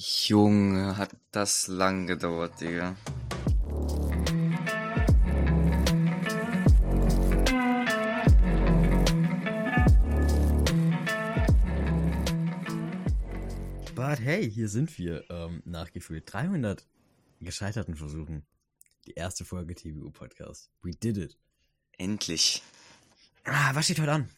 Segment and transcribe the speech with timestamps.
[0.00, 2.94] Junge, hat das lang gedauert, Digga.
[13.96, 16.86] But hey, hier sind wir ähm, nach gefühlt 300
[17.40, 18.46] gescheiterten Versuchen.
[19.08, 20.70] Die erste Folge TVU Podcast.
[20.80, 21.36] We did it.
[21.96, 22.62] Endlich.
[23.42, 24.30] Ah, was steht heute an?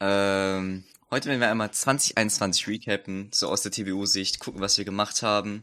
[0.00, 5.22] Ähm, heute werden wir einmal 2021 recappen, so aus der TVU-Sicht, gucken, was wir gemacht
[5.22, 5.62] haben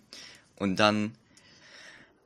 [0.58, 1.18] und dann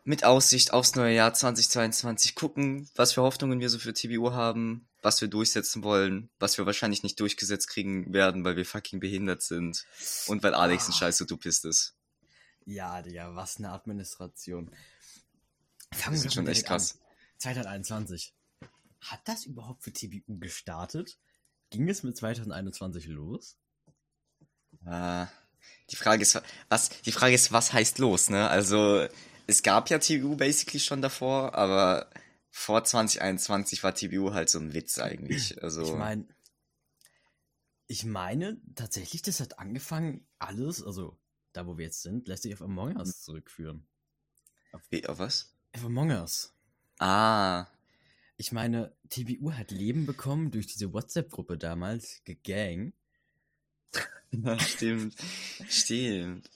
[0.03, 4.87] mit Aussicht aufs neue Jahr 2022 gucken, was für Hoffnungen wir so für TVU haben,
[5.01, 9.41] was wir durchsetzen wollen, was wir wahrscheinlich nicht durchgesetzt kriegen werden, weil wir fucking behindert
[9.43, 9.85] sind
[10.27, 10.95] und weil Alex ein Ah.
[10.97, 11.95] scheiß Utopist ist.
[12.65, 14.71] Ja, Digga, was eine Administration.
[15.91, 16.93] Das Fangen ist wir schon echt krass.
[16.93, 16.99] An.
[17.39, 18.33] 2021.
[19.01, 21.17] Hat das überhaupt für TVU gestartet?
[21.71, 23.57] Ging es mit 2021 los?
[24.85, 25.25] Äh,
[25.89, 26.39] die Frage ist,
[26.69, 28.47] was, die Frage ist, was heißt los, ne?
[28.49, 29.07] Also,
[29.47, 32.09] es gab ja TVU basically schon davor, aber
[32.49, 35.61] vor 2021 war TVU halt so ein Witz eigentlich.
[35.63, 36.27] Also, Ich meine,
[37.87, 41.17] ich meine tatsächlich, das hat angefangen, alles, also
[41.53, 43.87] da wo wir jetzt sind, lässt sich auf Among Us zurückführen.
[44.71, 45.55] auf, auf was?
[45.73, 46.53] Auf Among Us.
[46.99, 47.65] Ah,
[48.41, 52.91] Ich meine, TBU hat Leben bekommen durch diese WhatsApp-Gruppe damals, gegang.
[54.57, 55.13] stimmt,
[55.69, 56.49] stimmt.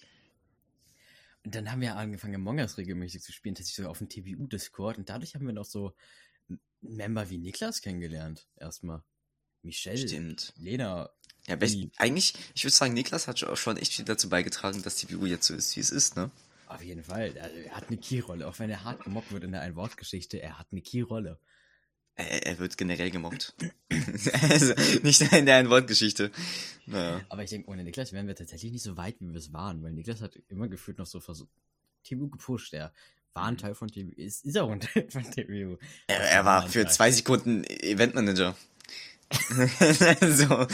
[1.44, 4.98] Und dann haben wir angefangen, Among Us regelmäßig zu spielen, tatsächlich sogar auf dem TBU-Discord.
[4.98, 5.94] Und dadurch haben wir noch so
[6.82, 8.48] Member wie Niklas kennengelernt.
[8.56, 9.04] Erstmal.
[9.62, 10.54] Michelle, Stimmt.
[10.58, 11.12] Lena.
[11.46, 11.92] Ja, Uli.
[11.98, 15.54] eigentlich, ich würde sagen, Niklas hat schon- echt viel dazu beigetragen, dass TVU jetzt so
[15.54, 16.32] ist, wie es ist, ne?
[16.66, 17.38] Auf jeden Fall.
[17.38, 18.48] Er, er hat eine Key-Rolle.
[18.48, 21.40] Auch wenn er hart gemobbt wird in der Ein-Wort-Geschichte, er hat eine Key-Rolle.
[22.18, 23.54] Er, er wird generell gemobbt.
[24.50, 26.32] also, nicht in der Ein-Wort-Geschichte.
[26.86, 27.22] Naja.
[27.30, 29.84] Aber ich denke, ohne Niklas wären wir tatsächlich nicht so weit, wie wir es waren,
[29.84, 31.50] weil Niklas hat immer gefühlt noch so versucht,
[32.04, 32.74] TVU gepusht.
[32.74, 32.94] Er
[33.34, 33.58] war ein Mhm.
[33.58, 35.78] Teil von TVU, ist, ist auch ein Teil von TVU.
[36.08, 38.56] Er, er war für zwei Sekunden Eventmanager.
[40.22, 40.68] also,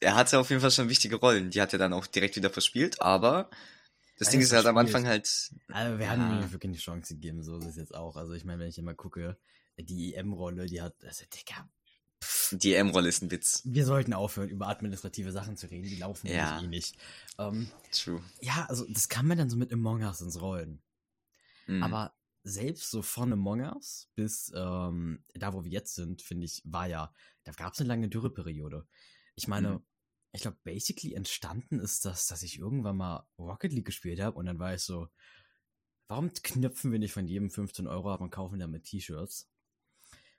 [0.00, 1.50] er hatte auf jeden Fall schon wichtige Rollen.
[1.50, 3.50] Die hat er dann auch direkt wieder verspielt, aber
[4.18, 4.78] das Ja, Ding ist, er hat am.
[4.78, 5.50] Anfang halt.
[5.68, 6.40] Also wir haben Ja.
[6.40, 8.16] ihm wirklich eine Chance gegeben, so ist es jetzt auch.
[8.16, 9.36] Also ich meine, wenn ich immer gucke,
[9.78, 11.68] die EM-Rolle, die hat, also Digga,
[12.52, 13.62] Die M-Rolle ist ein Witz.
[13.64, 16.60] wir sollten aufhören, über administrative Sachen zu reden, die laufen Ja.
[16.60, 16.96] eh nicht.
[17.38, 18.22] Ähm, True.
[18.40, 20.82] ja, also das kann man dann so mit Among Us ins Rollen.
[21.66, 21.82] Mhm.
[21.82, 26.62] Aber selbst so von Among Us bis ähm, da, wo wir jetzt sind, finde ich,
[26.64, 27.12] war ja,
[27.44, 28.86] da gab es eine lange Dürreperiode.
[29.34, 29.84] Ich meine, Mhm.
[30.32, 34.46] ich glaube, basically entstanden ist das, dass ich irgendwann mal Rocket League gespielt habe und
[34.46, 35.08] dann war ich so,
[36.08, 39.48] warum knüpfen wir nicht von jedem 15 Euro ab und kaufen damit T-Shirts?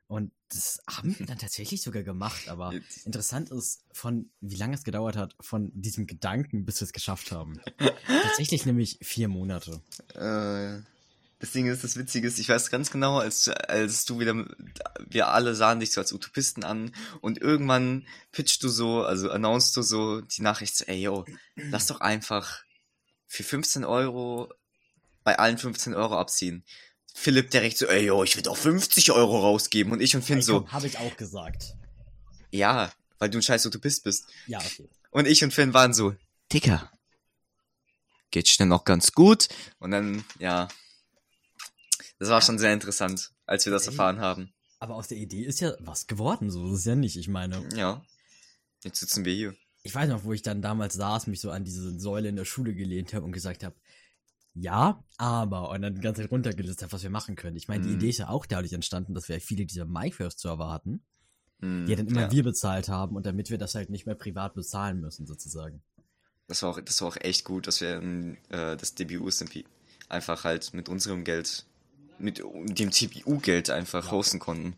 [0.09, 4.73] Und das haben wir dann tatsächlich sogar gemacht, aber Jetzt- interessant ist, von wie lange
[4.73, 7.61] es gedauert hat, von diesem Gedanken, bis wir es geschafft haben.
[8.07, 9.83] Tatsächlich nämlich vier Monate.
[10.15, 10.81] Äh,
[11.37, 14.47] das Ding ist, das Witzige ist, ich weiß ganz genau, als, als du wieder,
[15.07, 19.77] wir alle sahen dich so als Utopisten an und irgendwann pitchst du so, also announcest
[19.77, 21.23] du so die Nachricht so, ey yo,
[21.55, 22.63] lass doch einfach
[23.27, 24.51] für 15 Euro
[25.23, 26.65] bei allen 15 Euro abziehen.
[27.19, 30.41] Philipp direkt so, ey yo, ich will auch 50 Euro rausgeben und ich und Finn
[30.41, 31.75] so, Habe ich auch gesagt.
[32.51, 34.25] ja, weil du ein scheiß Utopist bist.
[34.47, 34.87] Ja, okay.
[35.11, 36.15] Und ich und Finn waren so,
[36.53, 36.89] Dicker,
[38.31, 39.49] geht schnell noch ganz gut.
[39.79, 40.69] Und dann, ja,
[42.19, 43.89] das war schon sehr interessant, als wir das Ey.
[43.89, 44.53] erfahren haben.
[44.79, 47.17] Aber aus der Idee ist ja was geworden, so ist es ja nicht.
[47.17, 48.01] Ich meine, Ja,
[48.83, 49.55] jetzt sitzen wir hier.
[49.83, 52.45] ich weiß noch, wo ich dann damals saß, mich so an diese Säule in der
[52.45, 53.75] Schule gelehnt habe und gesagt habe,
[54.53, 57.55] ja, aber, und dann die ganze Zeit runtergelistet was wir machen können.
[57.55, 57.93] Ich meine, die Mhm.
[57.93, 61.03] Idee ist ja auch dadurch entstanden, dass wir viele dieser MyFirst-Server hatten,
[61.61, 62.31] Hm, die ja dann immer ja.
[62.31, 65.83] wir bezahlt haben und damit wir das halt nicht mehr privat bezahlen müssen, sozusagen.
[66.47, 68.01] Das war auch, das war auch echt gut, dass wir
[68.49, 69.65] äh, das DBU-SMP
[70.09, 71.65] einfach halt mit unserem Geld,
[72.17, 74.11] mit dem TBU-Geld einfach Ja.
[74.11, 74.75] hosten konnten.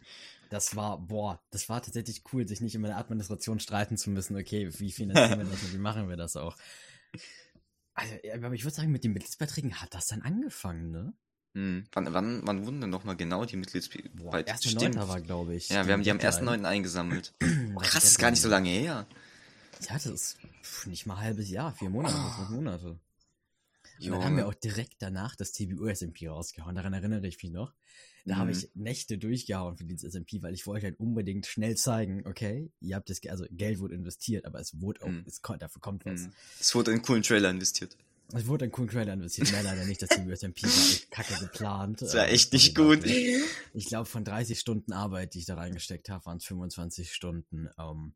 [0.50, 4.10] Das war, boah, das war tatsächlich cool, sich nicht immer in der Administration streiten zu
[4.10, 6.58] müssen, okay, wie finanzieren wir das und wie machen wir das auch.
[7.94, 11.14] Also, ja, aber ich würde sagen, mit den Mitgliedsbeiträgen hat das dann angefangen, ne?
[11.54, 11.84] Hm.
[11.92, 14.10] Wann, wann, wann wurden denn nochmal genau die Mitgliedsbeiträge?
[14.18, 15.08] 1.9.
[15.08, 15.68] war, glaube ich.
[15.70, 16.62] Ja, wir haben die am Deadline.
[16.62, 16.66] 1.9.
[16.66, 17.34] eingesammelt.
[17.74, 19.08] Oh, krass, das ist gar nicht so lange her.
[19.88, 20.38] Ja, das ist
[20.86, 23.00] nicht mal ein halbes Jahr, vier Monate, fünf Monate.
[24.02, 26.76] Und dann haben wir auch direkt danach das TBU SMP rausgehauen.
[26.76, 27.74] Daran erinnere ich mich noch.
[28.26, 28.58] Da habe Mhm.
[28.58, 32.96] ich Nächte durchgehauen für dieses SMP, weil ich wollte halt unbedingt schnell zeigen, okay, ihr
[32.96, 35.24] habt das, also Geld wurde investiert, aber es wurde auch, Mhm.
[35.28, 36.22] es kommt, dafür kommt was.
[36.26, 36.32] Hm.
[36.60, 37.98] Es wurde in coolen Trailer investiert.
[38.34, 42.02] Es wurde ein coolen Trailer investiert, mehr leider nicht, das TBU SMP war kacke geplant.
[42.02, 43.04] Das war Äh, echt nicht gut.
[43.74, 47.68] Ich glaube, von 30 Stunden Arbeit, die ich da reingesteckt habe, waren es 25 Stunden
[47.78, 48.14] ähm,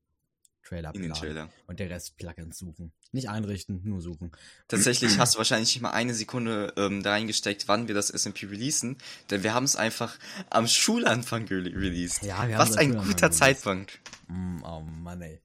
[0.65, 1.49] Trailer In den Trailer.
[1.67, 2.91] und der Rest Plugins suchen.
[3.11, 4.31] Nicht einrichten, nur suchen.
[4.67, 8.49] Tatsächlich hast du wahrscheinlich nicht mal eine Sekunde ähm, da reingesteckt, wann wir das SMP
[8.49, 8.97] releasen,
[9.29, 10.17] denn wir haben es einfach
[10.49, 12.23] am Schulanfang released.
[12.23, 13.31] Ja, wir haben Was ein guter.
[13.31, 13.99] Zeitpunkt.
[14.27, 15.39] Mm, oh Mann, ey.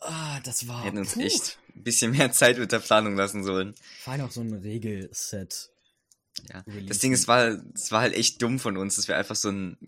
[0.00, 0.82] Ah, das war.
[0.82, 1.20] Wir hätten uns puh.
[1.20, 3.74] echt ein bisschen mehr Zeit mit der Planung lassen sollen.
[4.00, 5.70] Vor allem auch so ein Regelset.
[6.50, 6.60] Ja.
[6.60, 6.86] Releasen.
[6.88, 9.48] Das Ding ist, war, es war halt echt dumm von uns, dass wir einfach so
[9.48, 9.78] einen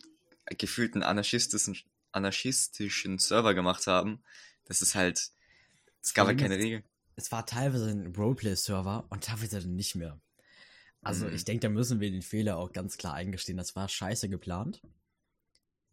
[0.56, 1.76] gefühlten anarchistischen,
[2.12, 4.22] anarchistischen Server gemacht haben.
[4.64, 5.30] Das ist halt,
[6.02, 6.82] es gab halt keine Regel.
[7.16, 10.20] Es war teilweise ein Roleplay-Server und teilweise dann nicht mehr.
[11.02, 11.34] Also Mhm.
[11.34, 13.56] ich denke, da müssen wir den Fehler auch ganz klar eingestehen.
[13.58, 14.82] Das war scheiße geplant.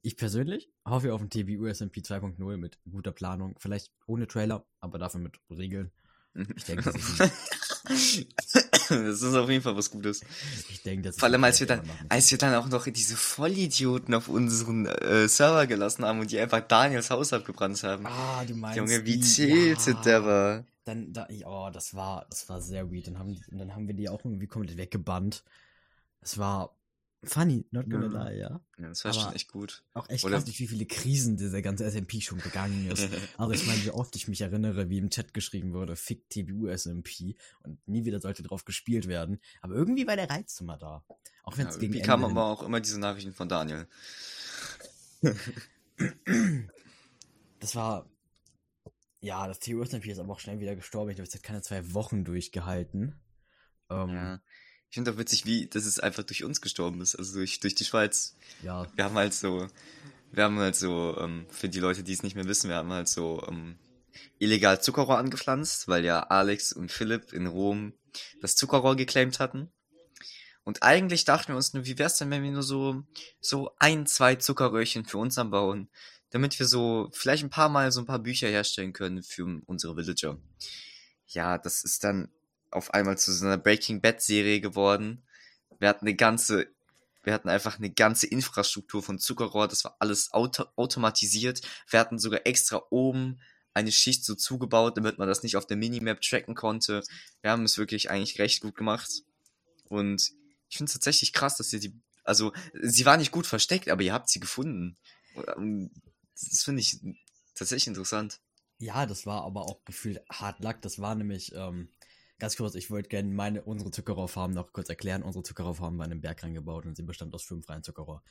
[0.02, 3.56] Ich persönlich hoffe auf ein TBU SMP 2.0 mit guter Planung.
[3.60, 5.92] Vielleicht ohne Trailer, aber dafür mit Regeln.
[6.56, 8.26] Ich denke, das ist,
[8.90, 10.22] das ist auf jeden Fall was Gutes.
[10.70, 13.16] ich denke, das ist Vor allem, als wir dann, als wir dann auch noch diese
[13.16, 18.06] Vollidioten auf unseren äh, Server gelassen haben und die einfach Daniels Haus abgebrannt haben.
[18.06, 18.78] Ah, du meinst.
[18.78, 20.02] Junge, wie tilted ja.
[20.02, 20.66] der war.
[20.86, 23.08] Dann, da, oh, das war, das war sehr weird.
[23.08, 25.44] Dann haben, dann haben wir die auch irgendwie komplett weggebannt.
[26.22, 26.76] Es war
[27.30, 28.30] funny, not gonna Ja.
[28.30, 28.62] lie, ja.
[28.78, 29.84] Ja, das war Aber- schon echt gut.
[29.94, 33.08] Auch echt Oder- krass, wie viele Krisen dieser ganze SMP schon gegangen ist.
[33.38, 36.68] Also ich meine, wie oft ich mich erinnere, wie im Chat geschrieben wurde, fick TBU
[36.68, 39.40] SMP und nie wieder sollte drauf gespielt werden.
[39.62, 41.04] Aber irgendwie war der Reiz immer da.
[41.44, 43.88] Auch wenn Ja, es gegen irgendwie Ende kamen aber auch immer diese Nachrichten von Daniel.
[47.60, 48.08] Das war,
[49.22, 51.10] ja, das TBU SMP ist aber auch schnell wieder gestorben.
[51.10, 53.16] Ich glaube, es hat keine zwei Wochen durchgehalten.
[53.90, 54.42] Ähm, Ja.
[54.96, 57.76] Ich finde auch witzig, wie, dass es einfach durch uns gestorben ist, also durch, durch
[57.76, 58.34] die Schweiz.
[58.64, 59.68] ja, Wir haben halt so,
[60.32, 62.94] wir haben halt so, ähm, für die Leute, die es nicht mehr wissen, wir haben
[62.94, 63.78] halt so ähm,
[64.40, 67.92] illegal Zuckerrohr angepflanzt, weil ja Alex und Philipp in Rom
[68.40, 69.70] das Zuckerrohr geclaimt hatten.
[70.64, 73.04] Und eigentlich dachten wir uns nur, wie wär's denn, wenn wir nur so,
[73.42, 75.90] so ein, zwei Zuckerröhrchen für uns anbauen,
[76.30, 79.98] damit wir so vielleicht ein paar Mal so ein paar Bücher herstellen können für unsere
[79.98, 80.40] Villager.
[81.28, 82.30] Ja, das ist dann
[82.72, 85.24] auf einmal zu so einer Breaking Bad Serie geworden.
[85.80, 86.68] Wir hatten eine ganze,
[87.24, 91.62] wir hatten einfach eine ganze Infrastruktur von Zuckerrohr, das war alles auto automatisiert.
[91.90, 93.40] Wir hatten sogar extra oben
[93.74, 97.04] eine Schicht so zugebaut, damit man das nicht auf der Minimap tracken konnte.
[97.42, 99.24] Wir haben es wirklich eigentlich recht gut gemacht.
[99.90, 100.32] Und
[100.70, 104.02] ich finde es tatsächlich krass, dass ihr die, also sie war nicht gut versteckt, aber
[104.02, 104.98] ihr habt sie gefunden.
[105.56, 105.92] Und
[106.34, 107.00] Das finde ich
[107.54, 108.40] tatsächlich interessant.
[108.78, 110.82] Ja, das war aber auch gefühlt hart Luck.
[110.82, 111.90] Das war nämlich, ähm,
[112.40, 115.24] ganz kurz, ich wollte gerne meine, unsere Zuckerrohrfarm noch kurz erklären.
[115.24, 118.24] Unsere Zuckerrohrfarm war in den Berg reingebaut und sie bestand aus fünf reinen Zuckerrohr.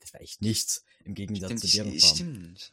[0.00, 2.14] Das war echt nichts im Gegensatz Stimmt, zu deren Farm.
[2.14, 2.72] stimmt.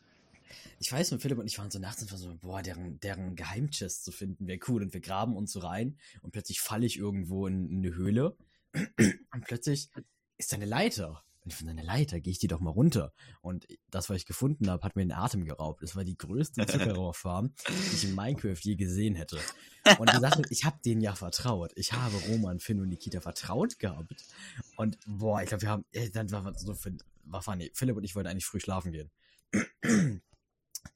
[0.79, 4.03] Ich weiß, und Philipp und ich waren so nachts einfach so, boah, deren, deren Geheimchest
[4.03, 4.83] zu finden wäre cool.
[4.83, 8.35] Und wir graben uns so rein und plötzlich falle ich irgendwo in, in eine Höhle
[8.73, 9.89] und plötzlich
[10.37, 11.23] ist da eine Leiter.
[11.45, 13.13] Ich von einer Leiter, gehe ich die doch mal runter.
[13.41, 15.83] Und das, was ich gefunden habe, hat mir den Atem geraubt.
[15.83, 19.39] Es war die größte Zuckerrohrfarm, die ich in Minecraft je gesehen hätte.
[19.99, 21.71] Und die Sache, ich habe denen ja vertraut.
[21.75, 24.13] Ich habe Roman, Finn und Nikita vertraut gehabt.
[24.77, 26.75] Und boah, ich glaube, wir haben, dann war so,
[27.25, 27.71] war funny.
[27.73, 29.11] Philipp und ich wollten eigentlich früh schlafen gehen.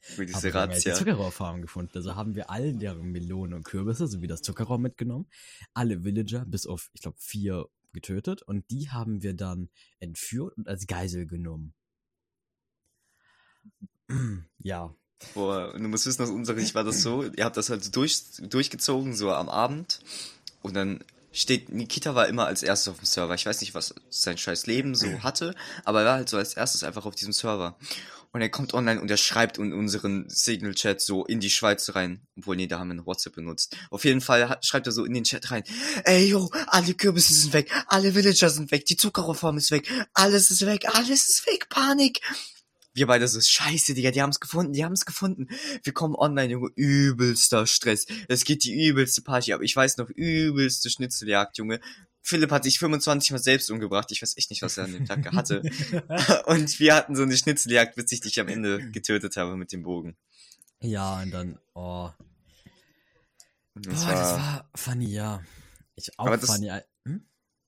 [0.02, 0.96] Für diese wir haben halt die Razzia.
[0.96, 1.92] Zuckerrohrfarm gefunden.
[1.96, 5.28] Also haben wir all deren Melonen und Kürbisse sowie das Zuckerrohr mitgenommen.
[5.74, 8.42] Alle Villager, bis auf, ich glaube, vier getötet.
[8.44, 9.70] Und die haben wir dann
[10.00, 11.74] entführt und als Geisel genommen.
[14.60, 14.94] Ja.
[15.34, 17.92] Boah, du musst wissen, aus unserer Sicht war das so, ihr habt das halt so
[17.92, 20.00] durch, durchgezogen, so am Abend.
[20.62, 23.34] Und dann steht, Nikita war immer als erstes auf dem Server.
[23.36, 26.54] Ich weiß nicht, was sein scheiß Leben so hatte, aber er war halt so als
[26.56, 27.78] erstes einfach auf diesem Server.
[28.38, 32.22] Und er kommt online und er schreibt in unseren Signal-Chat so in die Schweiz rein.
[32.38, 33.76] Obwohl, nee, da haben wir noch WhatsApp benutzt.
[33.90, 35.64] Auf jeden Fall hat, schreibt er so in den Chat rein.
[36.04, 40.52] Ey, yo, alle Kürbisse sind weg, alle Villager sind weg, die Zuckerrohrform ist weg, alles
[40.52, 42.22] ist weg, alles ist weg, Panik.
[42.98, 45.48] Wir beide so, scheiße, Digga, die haben's gefunden, die haben's gefunden.
[45.84, 48.08] Wir kommen online, Junge, übelster Stress.
[48.28, 49.62] Es geht die übelste Party ab.
[49.62, 51.80] Ich weiß noch, übelste Schnitzeljagd, Junge.
[52.24, 54.12] Philipp hat sich 25 Mal selbst umgebracht.
[54.12, 55.62] Ich weiß echt nicht, was er an dem Tag hatte.
[56.48, 59.84] Und wir hatten so eine Schnitzeljagd, bis ich dich am Ende getötet habe mit dem
[59.84, 60.18] Bogen.
[60.82, 62.10] Ja, und dann, oh.
[63.76, 65.44] Und Boah, das das war, war funny, ja.
[65.96, 66.72] Ich auch Aber das- funny.
[67.06, 67.22] Hm?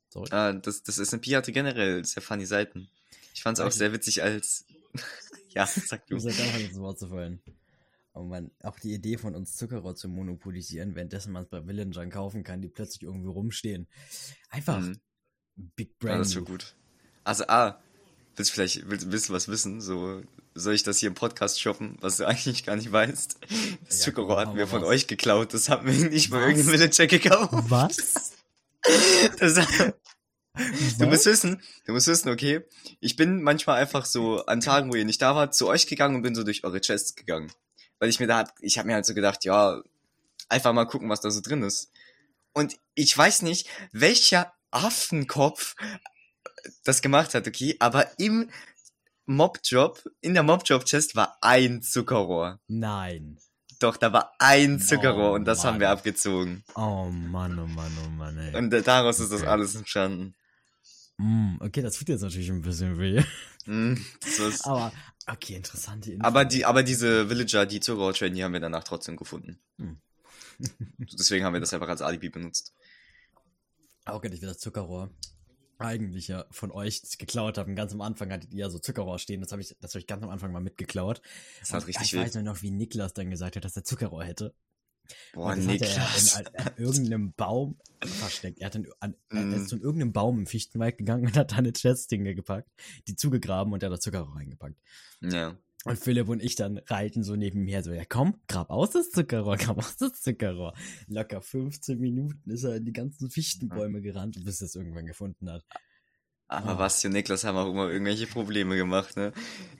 [0.09, 0.29] Sorry.
[0.31, 2.89] äh, das, das SMP hatte generell sehr funny Seiten.
[3.35, 3.77] Ich fand's auch Wirklich?
[3.77, 4.65] sehr witzig als,
[5.49, 6.23] ja, sag Du du.
[6.23, 7.41] bist einfach ins Wort zu fallen.
[8.13, 12.09] Oh man, auch die Idee von uns Zuckerrohr zu monopolisieren, währenddessen man es bei Villagern
[12.09, 13.87] kaufen kann, die plötzlich irgendwie rumstehen.
[14.49, 14.99] Einfach Mhm.
[15.75, 16.17] Big Ja, Brain.
[16.19, 16.75] das ist schon gut.
[17.23, 17.79] Also, ah,
[18.35, 19.81] willst du vielleicht, willst, willst du was wissen?
[19.81, 20.23] So,
[20.55, 23.37] soll ich das hier im Podcast shoppen, was du eigentlich gar nicht weißt?
[23.87, 24.89] Das Ja, Zuckerrohr hatten wir von raus.
[24.89, 25.53] euch geklaut.
[25.53, 26.47] Das haben wir nicht bei Was?
[26.47, 27.69] irgendeinem Villager gekauft.
[27.69, 28.33] Was?
[29.39, 29.55] Das,
[30.99, 32.61] du musst wissen, du musst wissen, okay,
[32.99, 36.15] ich bin manchmal einfach so an Tagen, wo ihr nicht da wart, zu euch gegangen
[36.15, 37.51] und bin so durch eure Chests gegangen.
[37.99, 39.81] weil ich mir da, ich habe mir halt so gedacht, ja,
[40.49, 41.91] einfach mal gucken, was da so drin ist.
[42.53, 45.75] Und ich weiß nicht, welcher Affenkopf
[46.83, 48.49] das gemacht hat, okay, aber im
[49.25, 52.59] Mobjob, in der Mobjob-Chest war ein Zuckerrohr.
[52.67, 53.37] Nein.
[53.79, 55.79] Doch, da war ein Zuckerrohr Oh, und das haben Mann.
[55.81, 56.63] wir abgezogen.
[56.75, 58.55] Oh Mann, oh Mann, oh Mann, ey.
[58.55, 60.35] Und daraus ist das alles entstanden.
[61.19, 63.21] Mm, okay, das tut jetzt natürlich ein bisschen weh.
[63.65, 64.61] War's.
[64.63, 64.93] Aber,
[65.27, 66.25] okay, interessante Info.
[66.25, 69.59] Aber die, aber diese Villager, die Zuckerrohr traden, die haben wir danach trotzdem gefunden.
[69.77, 69.99] Hm.
[70.97, 72.73] Deswegen haben wir das einfach als Alibi benutzt.
[74.05, 75.09] Auch dass wir das Zuckerrohr
[75.77, 77.75] eigentlich ja von euch geklaut haben.
[77.75, 79.41] Ganz am Anfang hattet ihr ja so Zuckerrohr stehen.
[79.41, 81.21] Das habe ich, das habe ich ganz am Anfang mal mitgeklaut.
[81.59, 84.23] Das hat richtig ich weiß nur noch, wie Niklas dann gesagt hat, dass er Zuckerrohr
[84.23, 84.53] hätte.
[85.33, 86.33] Boah, das hat Niklas.
[86.35, 88.59] er in, an, an irgendeinem Baum versteckt.
[88.59, 89.53] Er, hat in, an, Mm.
[89.55, 92.69] ist zu irgendeinem Baum im Fichtenwald gegangen und hat da eine Chestdinge gepackt,
[93.07, 94.77] die zugegraben und er hat da Zuckerrohr reingepackt.
[95.21, 95.57] Ja.
[95.85, 99.55] Und Philipp und ich dann reiten so nebenher so, ja komm, grab aus das Zuckerrohr,
[99.57, 100.73] grab aus das Zuckerrohr.
[101.07, 105.49] Locker 15 Minuten ist er in die ganzen Fichtenbäume gerannt, bis er es irgendwann gefunden
[105.49, 105.63] hat.
[106.47, 106.73] Aber Ah.
[106.73, 109.31] Basti und Niklas haben auch immer irgendwelche Probleme gemacht, ne?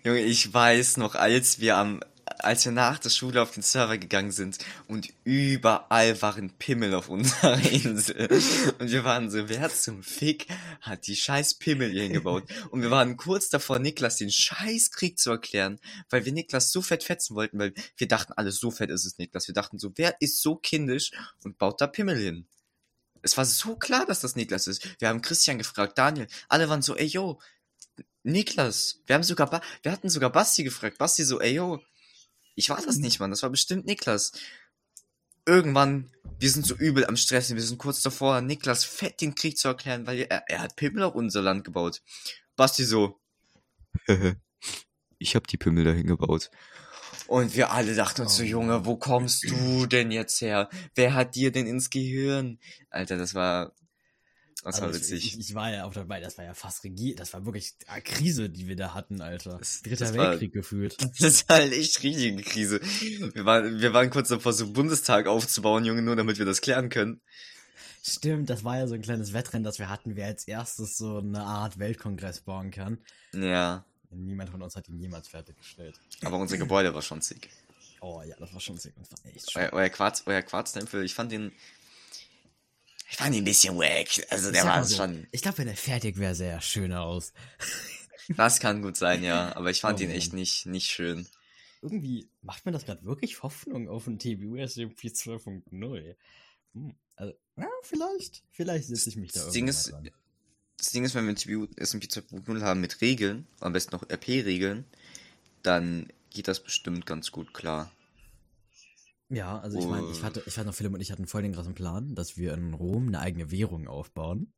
[0.03, 1.99] Junge, ich weiß noch, als wir am,
[2.37, 4.57] als wir nach der Schule auf den Server gegangen sind
[4.87, 8.29] und überall waren Pimmel auf unserer Insel.
[8.79, 10.47] Und wir waren so, wer zum Fick
[10.81, 12.43] hat die scheiß Pimmel hier hingebaut?
[12.71, 16.81] Und wir waren kurz davor, Niklas den scheiß Krieg zu erklären, weil wir Niklas so
[16.81, 19.47] fett fetzen wollten, weil wir dachten, alles so fett ist es Niklas.
[19.47, 21.11] Wir dachten so, wer ist so kindisch
[21.43, 22.47] und baut da Pimmel hin?
[23.21, 24.99] Es war so klar, dass das Niklas ist.
[24.99, 26.27] Wir haben Christian gefragt, Daniel.
[26.47, 27.39] Alle waren so, ey, yo,
[28.23, 29.01] Niklas.
[29.05, 30.97] Wir haben sogar, ba wir hatten sogar Basti gefragt.
[30.97, 31.81] Basti so, ey, yo,
[32.59, 33.31] ich war das nicht, Mann.
[33.31, 34.33] Das war bestimmt Niklas.
[35.45, 37.55] Irgendwann, wir sind so übel am Stressen.
[37.55, 41.03] Wir sind kurz davor, Niklas fett den Krieg zu erklären, weil er, er hat Pimmel
[41.03, 42.01] auf unser Land gebaut.
[42.57, 43.17] Basti so,
[45.19, 46.51] ich hab die Pimmel dahin gebaut.
[47.27, 50.69] Und wir alle dachten uns so, Oh Junge, wo kommst du denn jetzt her?
[50.95, 52.59] Wer hat dir denn ins Gehirn?
[52.89, 53.73] Alter, das war,
[54.63, 55.25] das war Also witzig.
[55.25, 57.73] Ich, ich, ich war ja auch dabei, das war ja fast Regie, das war wirklich
[57.87, 59.57] eine Krise, die wir da hatten, Alter.
[59.57, 60.97] Das- Dritter das war- Weltkrieg gefühlt.
[61.19, 62.79] Das war halt echt richtige Krise.
[62.81, 66.61] Wir waren, wir waren kurz davor, so einen Bundestag aufzubauen, Junge, nur damit wir das
[66.61, 67.21] klären können.
[68.01, 71.17] Stimmt, das war ja so ein kleines Wettrennen, das wir hatten, wer als erstes so
[71.17, 72.97] eine Art Weltkongress bauen kann.
[73.33, 75.99] Ja, Niemand von uns hat ihn jemals fertiggestellt.
[76.23, 77.49] aber unser Gebäude war schon sick.
[78.01, 78.93] Oh ja, das war schon sick.
[78.97, 79.61] Das war echt schön.
[79.61, 81.51] Euer, euer Quarz, euer Quarztempel, ich fand den,
[83.09, 84.25] ich fand ihn ein bisschen wack.
[84.29, 87.33] Also der war so, schon, Ich glaube, wenn er fertig wäre, sähe er schöner aus.
[88.29, 91.27] das kann gut sein, ja, aber ich fand Oh ihn echt nicht, nicht schön.
[91.81, 96.15] Irgendwie macht mir das gerade wirklich Hoffnung auf ein TBU SMP 12.0.
[96.73, 98.43] Hm, also, ja, vielleicht.
[98.51, 100.09] Vielleicht setze ich mich da Das Ding ist, dran.
[100.77, 104.03] das Ding ist, wenn wir ein CPU SMP 2.0 haben mit Regeln, am besten noch
[104.09, 104.85] RP-Regeln,
[105.63, 107.91] dann geht das bestimmt ganz gut klar.
[109.29, 111.53] Ja, also ich meine, ich hatte, ich hatte noch Philipp und ich hatten voll den
[111.53, 114.53] krassen Plan, dass wir in Rom eine eigene Währung aufbauen.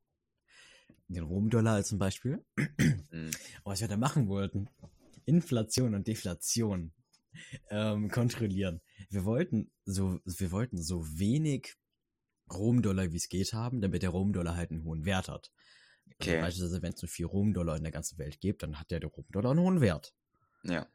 [1.10, 2.44] Den Rom-Dollar zum Beispiel.
[2.56, 3.06] Mhm.
[3.12, 3.36] Und
[3.66, 4.70] was wir da machen wollten,
[5.26, 6.94] Inflation und Deflation
[7.70, 8.82] ähm, kontrollieren.
[9.10, 11.76] Wir wollten so, wir wollten so wenig
[12.52, 15.52] Rom-Dollar wie es geht haben, damit der Rom-Dollar halt einen hohen Wert hat.
[16.20, 16.42] Also Okay.
[16.42, 19.10] beispielsweise, wenn es nur vier Rom-Dollar in der ganzen Welt gibt, dann hat der, der
[19.10, 20.14] Rom-Dollar einen hohen Wert.
[20.64, 20.88] Ja.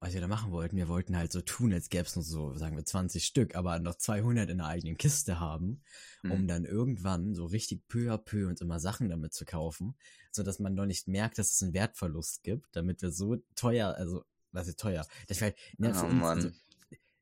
[0.00, 2.54] Was wir da machen wollten, wir wollten halt so tun, als gäbe es nur so,
[2.54, 5.80] sagen wir, 20 Stück, aber noch 200 in der eigenen Kiste haben,
[6.22, 6.46] um Mhm.
[6.48, 9.96] dann irgendwann so richtig peu à peu uns immer Sachen damit zu kaufen,
[10.30, 13.92] so dass man noch nicht merkt, dass es einen Wertverlust gibt, damit wir so teuer,
[13.96, 15.04] also, was ist teuer?
[15.26, 16.50] Das wäre, ne, Oh, uns, also,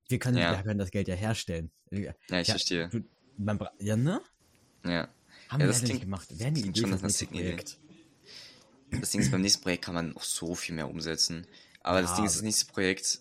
[0.09, 0.55] wir können, Ja.
[0.59, 1.71] wir können das Geld ja herstellen.
[1.91, 2.89] Ja, Ja, ich verstehe.
[2.91, 3.05] du-
[3.39, 4.21] Man, ja, ne?
[4.85, 5.09] Ja.
[5.49, 6.29] Haben Ja, wir das klingt- gemacht.
[6.39, 7.27] Wäre eine klingt Idee schon Idee.
[7.27, 7.79] Projekt.
[8.91, 11.47] Das Ding ist, beim nächsten Projekt kann man noch so viel mehr umsetzen.
[11.87, 13.21] Aber das Ja, Ding ist, das nächste Projekt.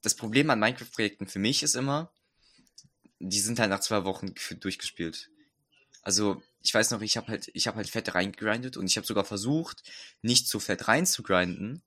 [0.00, 2.10] Das Problem an Minecraft-Projekten für mich ist immer,
[3.18, 5.28] die sind halt nach zwei Wochen durchgespielt.
[6.02, 9.06] Also, ich weiß noch, ich habe halt, ich habe halt fett reingegrindet und ich habe
[9.06, 9.82] sogar versucht,
[10.22, 11.82] nicht so fett reinzugrinden,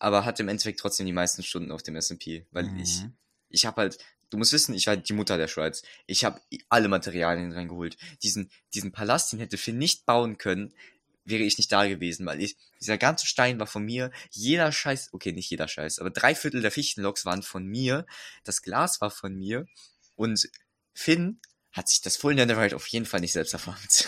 [0.00, 3.16] aber hatte im Endeffekt trotzdem die meisten Stunden auf dem SMP, weil ich, Mhm.
[3.50, 3.98] ich habe halt,
[4.30, 5.82] du musst wissen, ich war die Mutter der Schweiz.
[6.06, 7.98] Ich habe alle Materialien reingeholt.
[8.24, 10.74] Diesen, diesen Palast, den hätte Finn nicht bauen können,
[11.30, 15.10] wäre ich nicht da gewesen, weil ich, dieser ganze Stein war von mir, jeder Scheiß,
[15.12, 18.06] okay, nicht jeder Scheiß, aber drei Viertel der Fichtenloks waren von mir,
[18.44, 19.66] das Glas war von mir
[20.16, 20.50] und
[20.94, 21.40] Finn
[21.72, 24.06] hat sich das Full Netherite auf jeden Fall nicht selbst erfarmt.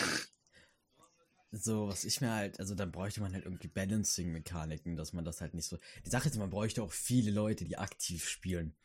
[1.51, 5.39] So, was ich mir halt, also dann bräuchte man halt irgendwie Balancing-Mechaniken, dass man das
[5.39, 5.77] halt nicht so.
[6.03, 8.75] Die Sache ist, man bräuchte auch viele Leute, die aktiv spielen.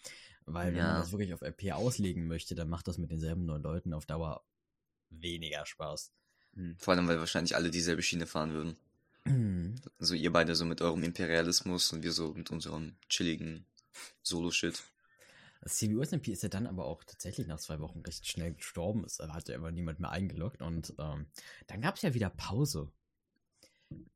[0.45, 0.89] Weil wenn Ja.
[0.89, 4.05] man das wirklich auf RP auslegen möchte, dann macht das mit denselben neun Leuten auf
[4.05, 4.45] Dauer
[5.11, 6.13] weniger Spaß.
[6.59, 8.77] Hm, Vor allem, weil wahrscheinlich alle dieselbe Schiene fahren würden.
[9.99, 13.67] Also ihr beide so mit eurem Imperialismus und wir so mit unserem chilligen
[14.23, 14.83] Solo-Shit.
[15.67, 19.05] CBU SMP ist ja dann aber auch tatsächlich nach zwei Wochen recht schnell gestorben.
[19.05, 21.27] Es hat ja immer niemand mehr eingeloggt und ähm,
[21.67, 22.91] dann gab es ja wieder Pause.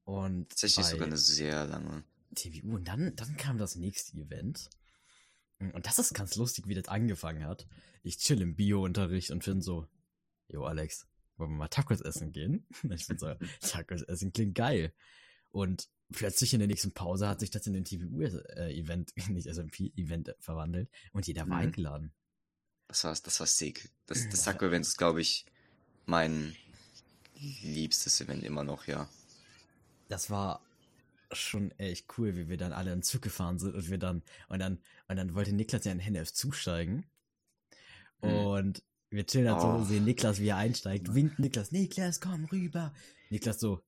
[0.04, 2.04] Und Tatsächlich sogar eine sehr lange.
[2.34, 4.70] TVU und dann, dann kam das nächste Event.
[5.58, 7.66] Und das ist ganz lustig, wie das angefangen hat.
[8.02, 9.87] Ich chill im Bio-Unterricht und bin so,
[10.49, 11.06] Jo Alex,
[11.42, 12.66] wollen wir mal Tacos essen gehen?
[12.82, 14.92] Und ich bin so, Tacos essen klingt geil.
[15.50, 20.88] Und plötzlich in der nächsten Pause hat sich das in den TVU-Event, nicht SMP-Event verwandelt
[21.12, 21.64] und jeder war Mhm.
[21.64, 22.12] eingeladen.
[22.88, 23.90] Das war, das war sick.
[24.06, 25.44] Das, das Taco-Event ist, glaube ich,
[26.06, 26.56] mein
[27.62, 29.08] liebstes Event immer noch, ja.
[30.08, 30.62] Das war
[31.32, 34.22] schon echt cool, wie wir dann alle in den Zug gefahren sind und wir dann,
[34.49, 37.06] und dann, und dann wollte Niklas ja in Hennef zusteigen.
[38.22, 38.30] Mhm.
[38.30, 38.82] Und
[39.12, 39.85] wir chillen halt so, Oh.
[39.85, 42.92] sehen Niklas, wie er einsteigt, winkt Niklas, Niklas, komm rüber.
[43.31, 43.81] Niklas so,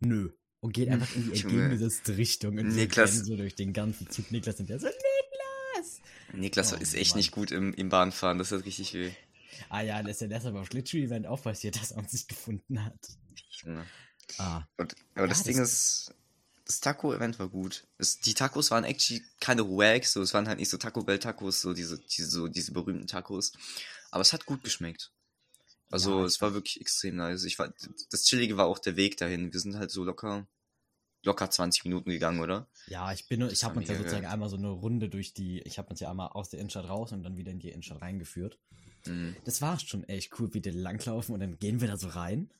[0.00, 0.30] nö.
[0.62, 4.30] Und geht einfach in die entgegengesetzte Richtung und Niklas- so durch den ganzen Zug.
[4.30, 6.00] Niklas hinterher so, Niklas!
[6.34, 7.18] Niklas Oh, ist echt Mann.
[7.18, 9.10] nicht gut im, im Bahnfahren, das hat richtig weh.
[9.68, 12.84] Ah ja, das ist ja deshalb auf Schlittschuh-Event auch passiert, dass er uns nicht gefunden
[12.84, 12.98] hat.
[14.38, 16.14] Ah, Und, aber das Ja, Ding das- ist,
[16.70, 17.84] das Taco-Event war gut.
[17.98, 21.18] Es, die Tacos waren actually keine wack, so, es waren halt nicht so Taco Bell
[21.18, 23.52] Tacos, so diese, diese, so diese berühmten Tacos.
[24.12, 25.10] Aber es hat gut geschmeckt.
[25.90, 27.42] Also, Ja, es war wirklich extrem nice.
[27.42, 27.74] Ich war,
[28.12, 29.52] das Chillige war auch der Weg dahin.
[29.52, 30.46] Wir sind halt so locker,
[31.24, 32.68] locker 20 Minuten gegangen, oder?
[32.86, 35.62] Ja, ich bin, ich war habe uns ja sozusagen einmal so eine Runde durch die,
[35.62, 38.00] ich habe uns ja einmal aus der Innenstadt raus und dann wieder in die Innenstadt
[38.00, 38.60] reingeführt.
[39.06, 39.34] Mhm.
[39.44, 42.52] Das war schon echt cool, wie die langlaufen und dann gehen wir da so rein.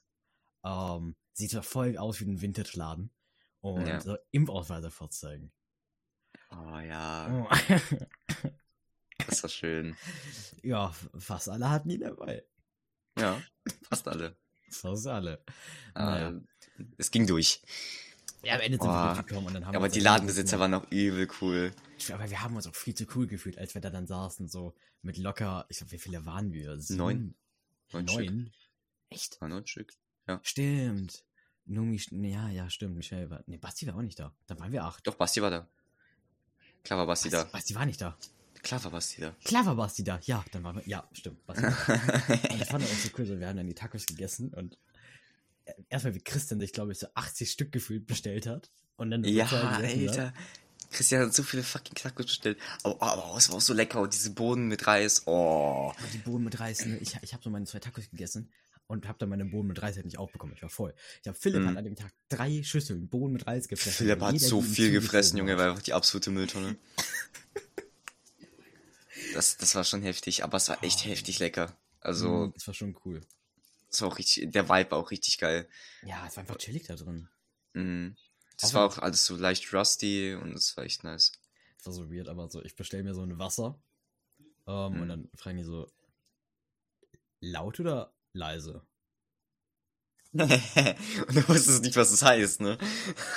[0.65, 3.13] Ähm, sieht zwar voll aus wie ein Vintage-Laden
[3.61, 4.01] und Ja.
[4.01, 5.53] so Impfausweise vorzeigen.
[6.53, 7.49] Oh ja,
[9.27, 9.97] das war schön.
[10.63, 12.45] ja, fast alle hatten ihn dabei.
[13.19, 13.41] Ja,
[13.89, 14.37] fast alle.
[14.71, 15.43] Fast alle.
[15.95, 16.41] Aber Naja.
[16.97, 17.61] Es ging durch.
[18.43, 19.15] Ja, am Ende sind wir Boah.
[19.15, 21.73] durchgekommen und dann haben wir Aber die Ladenbesitzer waren auch übel cool.
[22.13, 24.75] Aber wir haben uns auch viel zu cool gefühlt, als wir da dann saßen, so
[25.03, 26.79] mit locker, ich glaube, wie viele waren wir?
[26.81, 26.99] Sieben?
[26.99, 27.35] Neun.
[27.93, 28.05] Neun.
[28.07, 28.53] Neun?
[29.11, 29.41] Echt?
[29.41, 29.93] War neun Stück.
[30.43, 31.25] Stimmt.
[31.71, 32.97] Numi, ja, ja, stimmt.
[32.97, 33.45] Michelle war.
[33.47, 34.35] Nee, Basti war auch nicht da.
[34.49, 35.07] Dann waren wir acht.
[35.07, 35.69] Doch, Basti war da.
[36.83, 37.53] Klar war Basti Basti, da.
[37.53, 38.17] Basti war nicht da.
[38.63, 39.37] Klar war Basti da.
[39.45, 40.19] Klar war Basti da.
[40.25, 40.89] Ja, dann waren wir.
[40.89, 41.47] Ja, stimmt.
[41.47, 42.53] Basti war da.
[42.53, 43.27] Und das fand ich auch so cool.
[43.27, 44.79] So, wir haben dann die Tacos gegessen und
[45.67, 48.71] äh, erstmal wie Christian sich, glaube ich, so 80 Stück gefühlt bestellt hat.
[48.97, 49.83] Und dann Ja, gegessen hat.
[49.85, 50.35] Alter.
[50.91, 52.59] Christian hat so viele fucking Tacos bestellt.
[52.83, 54.01] Aber, aber es war auch so lecker.
[54.01, 55.23] Und diese Bohnen mit Reis.
[55.27, 55.93] Oh.
[56.13, 56.85] Die Bohnen mit Reis.
[56.85, 56.97] ne?
[56.99, 58.51] Ich, ich habe so meine zwei Tacos gegessen
[58.91, 60.55] und habe dann meine Bohnen mit Reis halt nicht aufbekommen.
[60.57, 60.95] Ich war voll.
[61.23, 61.69] Ich habe Philipp Mhm.
[61.69, 63.97] hat an dem Tag drei Schüsseln Bohnen mit Reis gefressen.
[63.99, 65.53] Philipp hat so viel gefressen, Junge.
[65.53, 66.77] Er war einfach die absolute Mülltonne.
[69.35, 70.43] Das, das war schon heftig.
[70.45, 71.09] Aber es war echt Oh.
[71.09, 71.77] heftig lecker.
[72.01, 73.21] Also, Mhm, Das war schon cool.
[73.91, 75.69] es war auch richtig, der Vibe war auch richtig geil.
[76.03, 77.29] Ja, es war einfach chillig da drin.
[77.75, 78.17] Mhm.
[78.59, 81.33] Das Auch war auch alles so leicht rusty und es war echt nice.
[81.79, 83.79] Das war so weird, aber so, ich bestelle mir so ein Wasser.
[84.67, 85.01] Ähm, Mhm.
[85.03, 85.91] Und dann fragen die so,
[87.41, 88.87] laut oder leise?
[90.33, 92.79] und du wusstest nicht, was das heißt, ne?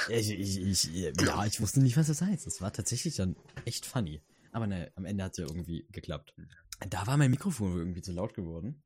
[0.10, 2.46] Ich, ich, ich, ja, ich wusste nicht, was das heißt.
[2.46, 4.22] Es war tatsächlich dann echt funny.
[4.52, 6.36] Aber ne, am Ende hat es ja irgendwie geklappt.
[6.90, 8.84] Da war mein Mikrofon irgendwie zu laut geworden.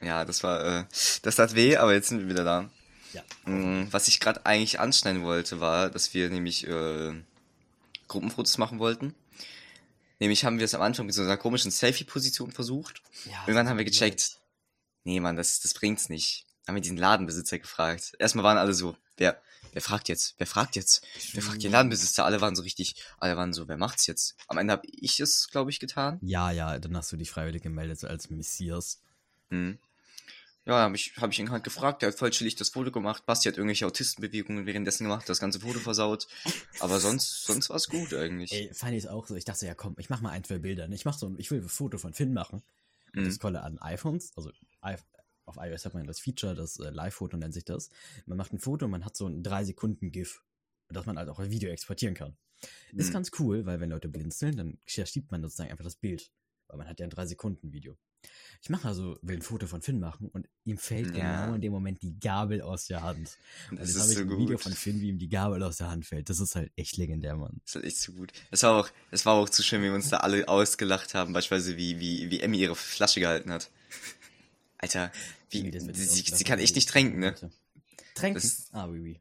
[0.00, 0.84] Ja, das war, äh,
[1.22, 2.70] das tat weh, aber jetzt sind wir wieder da.
[3.12, 3.22] Ja.
[3.44, 7.12] Mm, Was ich gerade eigentlich anschneiden wollte, war, dass wir nämlich äh,
[8.08, 9.14] Gruppenfotos machen wollten.
[10.18, 13.02] Nämlich haben wir es am Anfang mit so einer komischen Selfie-Position versucht.
[13.26, 14.38] ja Irgendwann haben wir gecheckt,
[15.04, 16.44] nee, Mann, das, das bringt's nicht.
[16.66, 18.12] Haben wir diesen Ladenbesitzer gefragt.
[18.18, 19.40] Erstmal waren alle so, wer,
[19.72, 20.34] wer fragt jetzt?
[20.38, 21.06] Wer fragt jetzt?
[21.32, 22.24] Wer fragt den Ladenbesitzer?
[22.24, 24.34] Alle waren so richtig, alle waren so, wer macht's jetzt?
[24.48, 26.18] Am Ende habe ich es, glaube ich, getan.
[26.22, 29.00] Ja, ja, dann hast du dich freiwillig gemeldet so als Messias.
[29.50, 29.78] Hm.
[30.66, 33.26] Ja, habe ich, hab ich ihn halt gefragt, der hat voll chillig das Foto gemacht.
[33.26, 36.26] Basti hat irgendwelche Autistenbewegungen währenddessen gemacht, das ganze Foto versaut.
[36.80, 38.50] Aber sonst, sonst war's gut eigentlich.
[38.52, 39.34] Ey, fand ich auch so.
[39.34, 40.88] Ich dachte, ja komm, ich mach mal ein, zwei Bilder.
[40.88, 40.94] ne?
[40.94, 42.62] Ich mach so, ein- ich will ein Foto von Finn machen.
[43.14, 43.24] Mhm.
[43.24, 44.50] das Kolle an iPhones, also
[45.46, 47.90] auf iOS hat man das Feature, das äh, Live-Foto nennt sich das.
[48.26, 50.42] Man macht ein Foto und man hat so ein 3-Sekunden-GIF,
[50.88, 52.36] das man halt auch als Video exportieren kann.
[52.96, 53.12] Ist Mhm.
[53.12, 56.32] ganz cool, weil wenn Leute blinzeln, dann schiebt man sozusagen einfach das Bild.
[56.74, 57.96] Weil man hat ja ein 3-Sekunden-Video.
[58.60, 61.42] Ich mache also, will ein Foto von Finn machen und ihm fällt Ja.
[61.44, 63.38] genau in dem Moment die Gabel aus der Hand.
[63.70, 64.38] Und Das jetzt ist habe ich so ein gut.
[64.40, 66.28] Video von Finn, wie ihm die Gabel aus der Hand fällt.
[66.30, 67.60] Das ist halt echt legendär, Mann.
[67.64, 68.32] Das ist halt echt so gut.
[68.50, 71.32] Es war auch, es war auch zu schön, wie wir uns da alle ausgelacht haben,
[71.32, 73.70] beispielsweise wie, wie, wie Emmy ihre Flasche gehalten hat.
[74.78, 75.12] Alter,
[75.50, 77.34] wie, sie, sie, kann echt nicht tränken, ne?
[78.16, 78.42] Tränken?
[78.42, 79.20] Das- ah, oui, oui.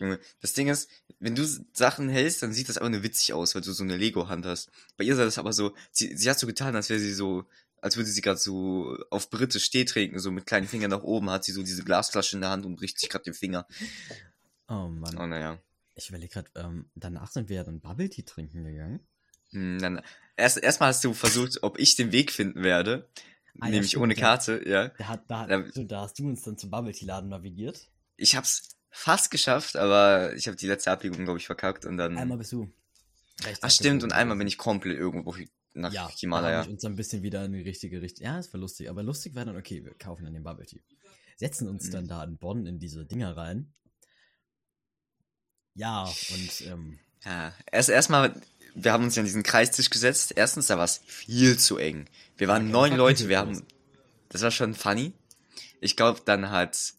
[0.00, 3.54] Junge, das Ding ist, wenn du Sachen hältst, dann sieht das einfach nur witzig aus,
[3.54, 4.70] weil du so eine Lego-Hand hast.
[4.96, 7.44] Bei ihr sah das aber so, sie, sie hat so getan, als wäre sie so,
[7.82, 11.30] als würde sie gerade so auf britisch Tee trinken, so mit kleinen Fingern nach oben,
[11.30, 13.66] hat sie so diese Glasflasche in der Hand und bricht sich gerade den Finger.
[14.68, 15.16] Oh Mann.
[15.18, 15.58] Oh, naja.
[15.94, 19.00] Ich überlege gerade, ähm, danach sind wir ja dann Bubble Tea trinken gegangen.
[19.50, 20.00] Hm, Dann,
[20.36, 23.08] erst erstmal hast du versucht, ob ich den Weg finden werde,
[23.58, 24.20] Ah, ja, nämlich stimmt, ohne ja.
[24.20, 24.88] Karte, ja.
[24.96, 27.88] Da, hat, da, Da- stimmt, da hast du uns dann zum Bubble Tea Laden navigiert.
[28.16, 32.16] Ich hab's fast geschafft, aber ich habe die letzte Abbiegung, glaube ich, verkackt und dann.
[32.18, 32.70] Einmal bist du.
[33.44, 35.36] rechts Ach stimmt, und einmal bin ich komplett irgendwo
[35.72, 36.64] nach ja, Himalaya.
[36.64, 38.24] wir uns dann ein bisschen wieder in die richtige Richtung.
[38.26, 38.90] Ja, es war lustig.
[38.90, 40.82] Aber lustig war dann, okay, wir kaufen dann den Bubble Tea.
[41.36, 41.90] Setzen uns Mhm.
[41.92, 43.72] dann da in Bonn in diese Dinger rein.
[45.74, 48.34] Ja, und ähm, Ja, erst erstmal,
[48.74, 50.32] wir haben uns ja an diesen Kreistisch gesetzt.
[50.36, 52.06] Erstens, da war es viel zu eng.
[52.36, 53.62] Wir waren Ja, neun das war Leute, wir haben,
[54.30, 55.12] das war schon funny.
[55.80, 56.94] Ich glaube, dann hat,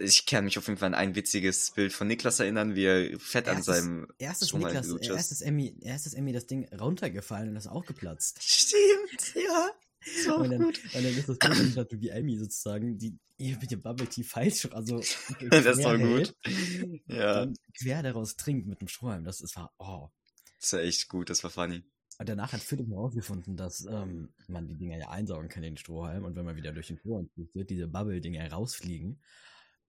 [0.00, 3.18] ich kann mich auf jeden Fall an ein witziges Bild von Niklas erinnern, wie er
[3.18, 5.08] fett an Erstes- seinem erstes Schuh Niklas, ist.
[5.08, 8.42] erstes Emmy, erstes Emmy das Ding runtergefallen und das auch geplatzt.
[8.42, 9.70] Stimmt, ja.
[10.24, 10.80] So Und dann, gut.
[10.82, 14.66] und dann ist das entstanden, wie Emmy sozusagen, die ihr mit dem Bubble Tea falsch,
[14.72, 14.98] also
[15.50, 16.34] Das ist doch gut.
[16.42, 17.46] hält, Ja,
[17.78, 19.24] quer daraus trinkt mit dem Strohhalm.
[19.24, 20.08] Das ist war, oh.
[20.58, 21.82] das war echt gut, das war funny.
[22.18, 25.78] Und danach hat Philipp herausgefunden, dass ähm, man die Dinger ja einsaugen kann in den
[25.78, 29.20] Strohhalm und wenn man wieder durch den Strohhalm pustet, diese Bubble-Dinger rausfliegen.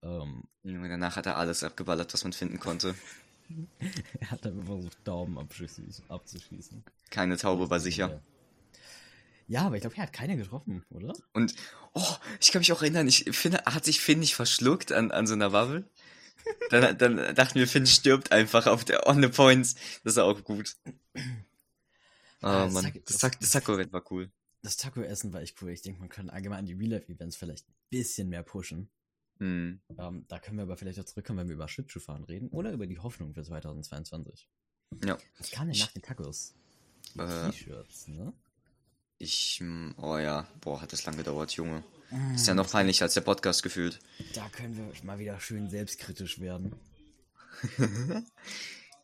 [0.03, 2.95] Ähm, danach hat er alles abgeballert, was man finden konnte.
[4.19, 6.83] er hat dann versucht, Daumen abzuschießen.
[7.09, 8.21] Keine Taube war sicher.
[9.47, 11.13] Ja, aber ich glaube, er hat keine getroffen, oder?
[11.33, 11.53] Und,
[11.93, 15.27] oh, ich kann mich auch erinnern, ich finde, hat sich Finn nicht verschluckt an, an
[15.27, 15.83] so einer Bubble?
[16.69, 19.75] Dann, dann dachten wir, Finn stirbt einfach auf der On the Points.
[20.03, 20.75] Das ist auch gut.
[21.15, 21.19] Oh
[22.41, 24.31] Ah, das Mann, Taco- das, Taco- das Taco-Event war cool.
[24.63, 25.69] Das Taco-Essen war echt cool.
[25.71, 28.89] Ich denke, man kann allgemein die Real-Life-Events vielleicht ein bisschen mehr pushen.
[29.41, 29.81] Hm.
[29.97, 32.85] Ähm, da können wir aber vielleicht auch zurückkommen, wenn wir über Schlittschuhfahren reden oder über
[32.85, 34.47] die Hoffnung für 2022.
[35.03, 35.17] Ja.
[35.39, 36.53] Was kam denn nach den Tacos?
[37.15, 37.49] Die Äh.
[37.49, 38.33] T-Shirts, ne?
[39.17, 41.83] Ich, hm, oh ja, boah, hat das lang gedauert, Junge.
[42.11, 43.99] Mm, Ist ja noch peinlicher als der Podcast gefühlt.
[44.35, 46.75] Da können wir mal wieder schön selbstkritisch werden.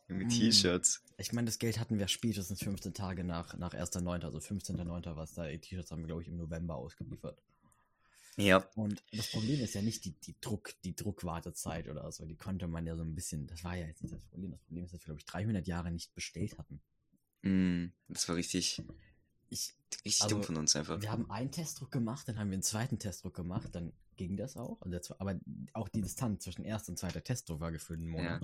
[0.08, 0.30] Mit Mm.
[0.30, 1.02] T-Shirts.
[1.18, 5.16] Ich meine, das Geld hatten wir spätestens 15 Tage nach, nach 1.9., also 15.9.
[5.16, 5.44] war es da.
[5.48, 7.42] T-Shirts haben wir, glaube ich, im November ausgeliefert.
[8.38, 8.58] Ja.
[8.76, 12.24] Und das Problem ist ja nicht die, die Druck, die Druckwartezeit oder so.
[12.24, 14.52] Die konnte man ja so ein bisschen, das war ja jetzt nicht das Problem.
[14.52, 16.80] Das Problem ist, dass wir, glaube ich, 300 Jahre nicht bestellt hatten.
[17.42, 18.82] Hm, das war richtig,
[19.50, 19.74] Ich,
[20.04, 21.00] richtig Also, dumm von uns einfach.
[21.00, 24.56] wir haben einen Testdruck gemacht, dann haben wir einen zweiten Testdruck gemacht, dann ging das
[24.56, 24.80] auch.
[24.82, 25.38] Also aber
[25.72, 28.42] auch die Distanz zwischen erster und zweiter Testdruck war gefühlt ein Monat.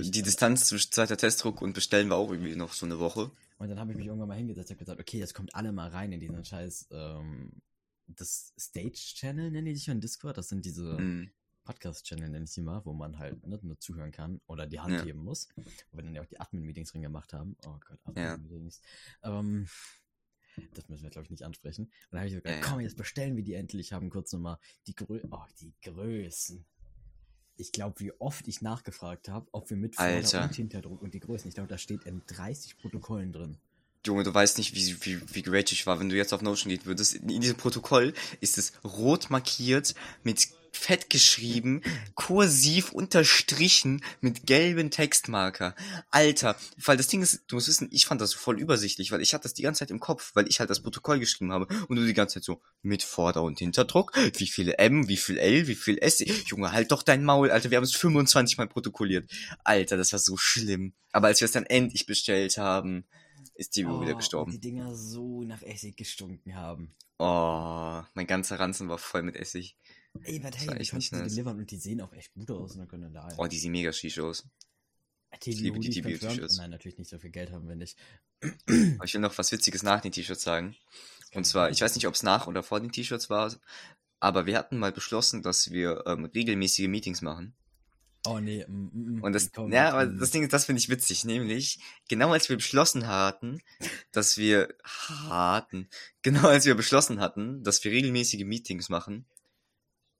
[0.00, 3.30] Ich- Die Distanz zwischen zweiter Testdruck und Bestellen war auch irgendwie noch so eine Woche.
[3.58, 5.88] Und dann habe ich mich irgendwann mal hingesetzt und gesagt, okay, jetzt kommt alle mal
[5.88, 7.50] rein in diesen scheiß, ähm,
[8.08, 10.38] das Stage-Channel nennen die sich in Discord.
[10.38, 11.30] Das sind diese Hm.
[11.64, 14.94] Podcast-Channel, nenne ich sie mal, wo man halt ne, nur zuhören kann oder die Hand
[14.94, 15.04] Ja.
[15.04, 15.48] heben muss.
[15.90, 17.56] Wo wir dann ja auch die Admin-Meetings drin gemacht haben.
[17.66, 18.34] Oh Gott, Ja.
[18.34, 18.80] Admin-Meetings.
[19.22, 19.68] Ähm,
[20.74, 21.84] das müssen wir, glaube ich, nicht ansprechen.
[21.84, 22.60] Und dann habe ich gesagt, Ja, ja.
[22.62, 23.92] komm, jetzt bestellen wir die endlich.
[23.92, 26.64] Haben kurz nochmal die Grö oh, die Größen.
[27.56, 31.20] Ich glaube, wie oft ich nachgefragt habe, ob wir mit Vorder- und Hinterdruck und die
[31.20, 31.48] Größen.
[31.48, 33.58] Ich glaube, da steht in 30 Protokollen drin.
[34.06, 36.70] Junge, du weißt nicht, wie, wie, wie geraged ich war, wenn du jetzt auf Notion
[36.70, 37.14] gehen würdest.
[37.14, 41.82] In diesem Protokoll ist es rot markiert, mit fett geschrieben,
[42.14, 45.74] kursiv unterstrichen, mit gelben Textmarker.
[46.10, 49.34] Alter, weil das Ding ist, du musst wissen, ich fand das voll übersichtlich, weil ich
[49.34, 51.96] hatte das die ganze Zeit im Kopf, weil ich halt das Protokoll geschrieben habe und
[51.96, 55.66] du die ganze Zeit so, mit Vorder- und Hinterdruck, wie viele M, wie viel L,
[55.66, 56.22] wie viel S.
[56.46, 59.30] Junge, halt doch dein Maul, Alter, wir haben es 25 Mal protokolliert.
[59.64, 60.94] Alter, das war so schlimm.
[61.12, 63.04] Aber als wir es dann endlich bestellt haben,
[63.58, 64.52] ist die wieder Oh, und gestorben.
[64.52, 66.94] die Dinger so nach Essig gestunken haben.
[67.18, 69.76] Oh, mein ganzer Ranzen war voll mit Essig.
[70.22, 71.32] Ey, was hey, die echt kannst nice.
[71.34, 72.72] delivern und die sehen auch echt gut aus.
[72.72, 74.48] Und dann können da Oh, die sehen mega schisch aus.
[75.40, 75.90] TB liebe die.
[75.90, 76.56] T-Shirts.
[76.56, 77.98] Nein, natürlich nicht, so viel Geld haben wir nicht.
[78.40, 80.76] Aber ich will noch was Witziges nach den T-Shirts sagen.
[81.34, 83.54] Und zwar, ich weiß nicht, ob es nach oder vor den T-Shirts war,
[84.20, 87.54] aber wir hatten mal beschlossen, dass wir ähm, regelmäßige Meetings machen.
[88.26, 90.18] Oh nee, mm, mm, Und das, komm, ja, aber mm.
[90.18, 91.78] das Ding ist, das finde ich witzig, nämlich,
[92.08, 93.60] genau als wir beschlossen hatten,
[94.12, 94.74] dass wir,
[95.28, 95.88] hatten,
[96.22, 99.26] genau als wir beschlossen hatten, dass wir regelmäßige Meetings machen,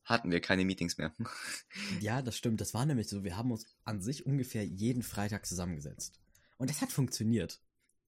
[0.05, 1.15] hatten wir keine Meetings mehr.
[2.01, 2.61] Ja, das stimmt.
[2.61, 3.25] Das war nämlich so.
[3.25, 6.21] Wir haben uns an sich ungefähr jeden Freitag zusammengesetzt.
[6.57, 7.61] Und das hat funktioniert.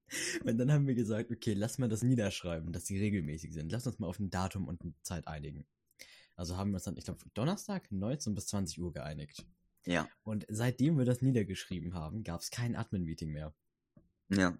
[0.45, 3.71] Und dann haben wir gesagt, okay, lass mal das niederschreiben, dass die regelmäßig sind.
[3.71, 5.67] Lass uns mal auf ein Datum und eine Zeit einigen.
[6.37, 9.45] Also haben wir uns dann, ich glaube, Donnerstag 19 bis 20 Uhr geeinigt.
[9.87, 13.55] Ja, Und seitdem wir das niedergeschrieben haben, gab es kein Admin-Meeting mehr.
[14.29, 14.57] ja.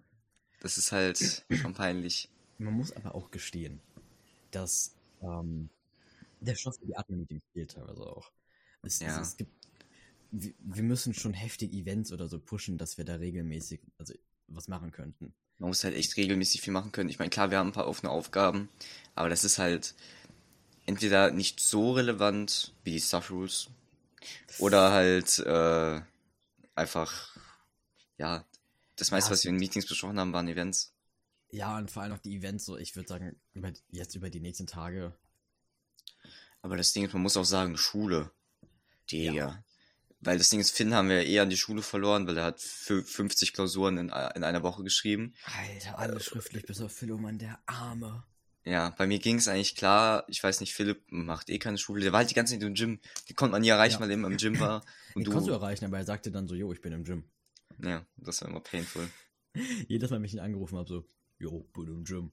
[0.61, 1.17] Das ist halt
[1.51, 2.29] schon peinlich.
[2.59, 3.79] Man muss aber auch gestehen,
[4.51, 5.69] dass ähm,
[6.39, 8.31] der Stoff für die Admin-Meetings fehlt teilweise auch.
[8.83, 9.19] Es, Ja.
[9.19, 9.51] es, es gibt,
[10.31, 14.13] wir, wir müssen schon heftig Events oder so pushen, dass wir da regelmäßig, also
[14.47, 15.33] was machen könnten.
[15.57, 17.09] Man muss halt echt regelmäßig viel machen können.
[17.09, 18.69] Ich meine, klar, wir haben ein paar offene Aufgaben,
[19.15, 19.95] aber das ist halt
[20.85, 23.69] entweder nicht so relevant wie die Stuff Rules
[24.59, 26.01] oder halt äh,
[26.75, 27.35] einfach,
[28.17, 28.45] ja,
[28.95, 30.93] Das meiste, Ja, was wir in Meetings besprochen haben, waren Events.
[31.49, 34.39] Ja, und vor allem auch die Events, so ich würde sagen, über, jetzt über die
[34.39, 35.13] nächsten Tage.
[36.61, 38.31] Aber das Ding ist, man muss auch sagen, Schule.
[39.11, 39.63] Digga.
[40.23, 42.59] Weil das Ding ist, Finn haben wir eh an die Schule verloren, weil er hat
[42.59, 45.33] fü- 50 Klausuren in, in einer Woche geschrieben.
[45.45, 48.23] Alter, alles schriftlich, bis auf Philoman, der Arme.
[48.63, 50.23] Ja, bei mir ging es eigentlich klar.
[50.27, 52.01] Ich weiß nicht, Philipp macht eh keine Schule.
[52.01, 52.99] Der war halt die ganze Zeit im Gym.
[53.27, 53.99] Die konnte man nie erreichen, Ja.
[54.01, 54.83] weil er immer im Gym war.
[55.15, 55.57] Und Den konntest du du.
[55.57, 57.23] erreichen, aber er sagte dann so, jo, ich bin im Gym.
[57.83, 59.07] Ja, das war immer painful.
[59.87, 61.05] Jedes Mal, wenn ich ihn angerufen habe, so,
[61.39, 62.31] jo, bin im Gym.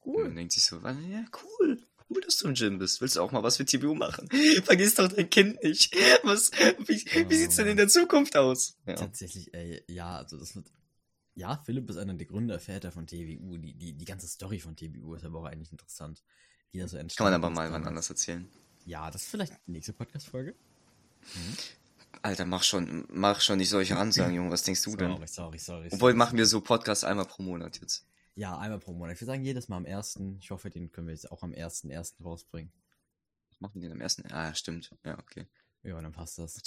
[0.00, 1.24] Und man denkt sich so, "Ah, ja,
[1.60, 1.78] cool.
[2.10, 3.00] Cool, dass du im Gym bist.
[3.00, 4.28] Willst du auch mal was für TBU machen?
[4.64, 5.94] Vergiss doch dein Kind nicht.
[6.24, 6.50] Was,
[6.86, 8.76] wie, wie sieht's denn in der Zukunft aus?
[8.86, 8.96] Ja.
[8.96, 10.66] Tatsächlich, ey, ja, also das wird.
[11.34, 13.56] Ja, Philipp ist einer der Gründerväter von TWU.
[13.56, 16.22] Die, die, die ganze Story von TWU ist aber auch eigentlich interessant.
[16.70, 18.48] Wie das so Kann man entstanden aber mal wann anders erzählen.
[18.84, 20.54] Ja, das ist vielleicht die nächste Podcast-Folge.
[22.20, 24.50] Alter, mach schon, mach schon nicht solche Ansagen, Junge.
[24.50, 25.12] Was denkst du denn?
[25.26, 25.86] Sorry, sorry, sorry.
[25.86, 26.14] Obwohl sorry.
[26.14, 28.06] machen wir so Podcasts einmal pro Monat jetzt.
[28.34, 29.20] Ja, einmal pro Monat.
[29.20, 30.38] Wir sagen jedes Mal am ersten.
[30.40, 32.72] Ich hoffe, den können wir jetzt auch am ersten, ersten rausbringen.
[33.58, 34.30] Machen wir den am ersten?
[34.32, 34.90] Ah, stimmt.
[35.04, 35.46] Ja, okay.
[35.82, 36.60] Ja, dann passt das.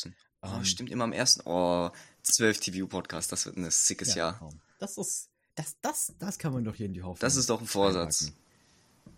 [0.46, 0.54] 14.
[0.56, 1.42] Oh, Ähm, stimmt, immer am ersten.
[1.46, 1.92] Oh,
[2.24, 4.50] 12 TVU-Podcast, das wird ein sickes Ja, Jahr.
[4.80, 5.30] Das ist.
[5.56, 7.20] Das, das, das kann man doch hier in die Hoffnung.
[7.22, 8.24] Das ist doch ein Vorsatz.
[8.24, 8.44] reinpacken.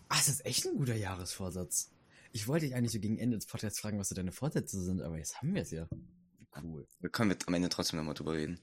[0.10, 1.90] Ah, das ist echt ein guter Jahresvorsatz.
[2.32, 5.02] Ich wollte dich eigentlich so gegen Ende des Podcasts fragen, was so deine Vorsätze sind,
[5.02, 5.88] aber jetzt haben wir es ja.
[5.90, 6.88] Wie Cool.
[7.02, 8.60] Da können wir am Ende trotzdem nochmal drüber reden.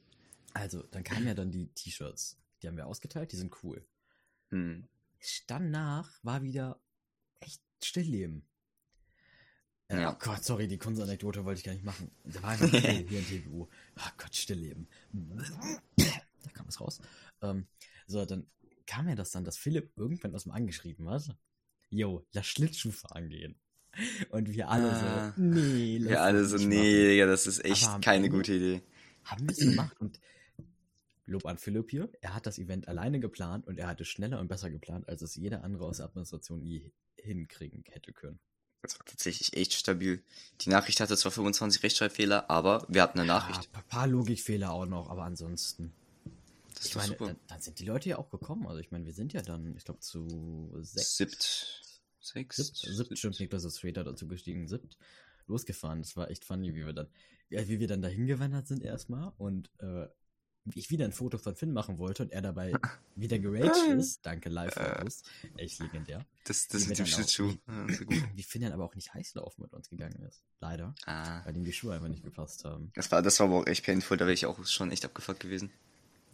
[0.52, 2.36] Also, dann kamen ja dann die T-Shirts.
[2.62, 3.84] Die haben wir ausgeteilt, die sind cool.
[4.50, 4.86] Hm.
[5.46, 6.80] Danach war wieder
[7.40, 8.46] echt Stillleben.
[9.90, 10.12] Ja.
[10.12, 12.10] Oh Gott, sorry, die Kunstanekdote wollte ich gar nicht machen.
[12.24, 13.68] Da war einfach still hier in TVU.
[13.96, 14.88] Oh Gott, Stillleben.
[15.96, 17.00] Da kam es raus.
[17.42, 17.66] Ähm,
[18.06, 18.46] so, dann
[18.86, 21.36] kam ja das dann, dass Philipp irgendwann aus dem angeschrieben hat.
[21.90, 23.56] Jo, lass Schlittschuh fahren gehen.
[24.30, 25.32] Und wir alle Ah.
[25.36, 27.10] so, nee, lass Wir alle so, nee.
[27.10, 28.82] Digga, das ist echt Aber keine gute Idee.
[29.24, 30.18] Haben wir es gemacht und
[31.26, 32.10] Lob an Philipp hier.
[32.20, 35.36] Er hat das Event alleine geplant und er hatte schneller und besser geplant, als es
[35.36, 38.40] jeder andere aus der Administration je hinkriegen hätte können.
[38.84, 40.22] Das war tatsächlich echt stabil.
[40.60, 43.64] Die Nachricht hatte zwar 25 Rechtschreibfehler, aber wir hatten eine Nachricht.
[43.64, 45.94] Ja, ein paar Logikfehler auch noch, aber ansonsten.
[46.74, 47.26] Das Ich meine, super.
[47.28, 48.66] dann, dann sind die Leute ja auch gekommen.
[48.66, 51.16] Also ich meine, wir sind ja dann, ich glaube, zu sechs.
[51.16, 51.82] Siebt.
[52.20, 52.56] Sechs?
[52.56, 54.98] Siebt, siebt stimmt, Niklas ist später dazu gestiegen, siebt,
[55.46, 56.02] losgefahren.
[56.02, 57.08] Das war echt funny, wie wir dann,
[57.48, 60.08] ja, wie wir dann dahin gewandert sind erstmal und äh,
[60.74, 62.72] ich wieder ein Foto von Finn machen wollte und er dabei
[63.16, 64.24] wieder geraged ist.
[64.24, 65.22] Danke, Live-Fotos.
[65.56, 66.24] Echt legendär.
[66.44, 67.54] Das, das dann auch- Schlittschuh.
[67.68, 67.86] Ja.
[68.34, 70.42] Wie Finn dann aber auch nicht heißlaufen mit uns gegangen ist.
[70.60, 70.94] Leider.
[71.06, 71.44] Ah.
[71.44, 72.90] Weil ihm die Schuhe einfach nicht gepasst haben.
[72.94, 75.40] Das war, das war aber auch echt painful, da wäre ich auch schon echt abgefuckt
[75.40, 75.70] gewesen.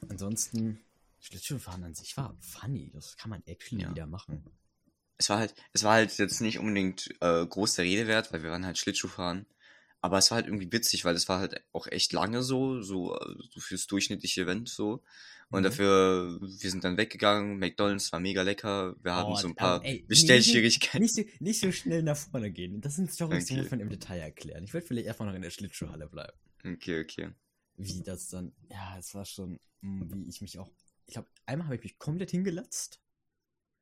[0.09, 0.81] Ansonsten,
[1.21, 2.91] Schlittschuhfahren an sich war funny.
[2.95, 3.91] Das kann man actually Ja.
[3.91, 4.45] wieder machen.
[5.19, 8.43] Es war halt, es war halt jetzt nicht unbedingt äh, groß der Rede wert, weil
[8.43, 9.45] wir waren halt Schlittschuh fahren.
[10.03, 13.19] Aber es war halt irgendwie witzig, weil es war halt auch echt lange so, so,
[13.51, 15.03] so fürs durchschnittliche Event so.
[15.51, 15.65] Und Mhm.
[15.65, 19.83] dafür, wir sind dann weggegangen, McDonalds war mega lecker, wir haben Oh, so ein paar
[20.07, 21.01] Bestellschwierigkeiten.
[21.03, 22.81] Nicht so, nicht so schnell nach vorne gehen.
[22.81, 23.63] Das sind Storys, die Okay.
[23.63, 24.63] muss man im Detail erklären.
[24.65, 26.37] Ich würde vielleicht einfach noch in der Schlittschuhhalle bleiben.
[26.65, 27.31] Okay, okay.
[27.77, 30.71] Wie das dann, ja, es war schon, mh, wie ich mich auch,
[31.07, 33.01] ich glaube, einmal habe ich mich komplett hingelatzt.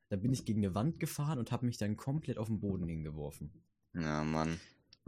[0.09, 2.89] Da bin ich gegen eine Wand gefahren und habe mich dann komplett auf den Boden
[2.89, 3.53] hingeworfen.
[3.95, 4.59] Ja, Mann.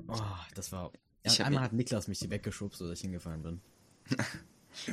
[0.08, 0.92] Oh, das war.
[1.24, 3.60] Ja, einmal hat Niklas mich weggeschubst, sodass ich hingefallen bin.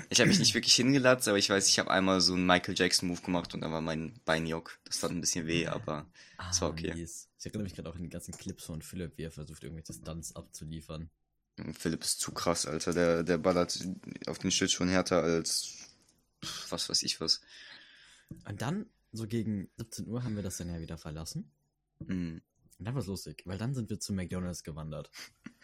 [0.09, 2.75] Ich habe mich nicht wirklich hingelatzt, aber ich weiß, ich habe einmal so einen Michael
[2.75, 4.79] Jackson Move gemacht und dann war mein Bein jock.
[4.85, 6.93] Das tat ein bisschen weh, aber Das war okay.
[6.95, 7.29] mies.
[7.39, 9.93] Ich erinnere mich gerade auch an die ganzen Clips von Philipp, wie er versucht, irgendwelche
[9.93, 11.09] Stunts abzuliefern.
[11.77, 12.93] Philipp ist zu krass, Alter.
[12.93, 13.79] Der, der ballert
[14.25, 15.75] auf den Schlittschuhen härter als
[16.69, 17.41] was weiß ich was.
[18.47, 21.49] Und dann, so gegen 17 Uhr, haben wir das dann ja wieder verlassen.
[22.05, 22.41] Hm.
[22.79, 25.09] Und dann war es lustig, weil dann sind wir zu McDonalds gewandert.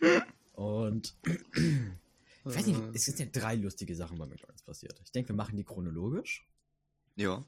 [0.54, 5.00] Und ich weiß nicht, es sind ja drei lustige Sachen bei McDonalds passiert.
[5.04, 6.48] Ich denke, wir machen die chronologisch.
[7.16, 7.46] Ja.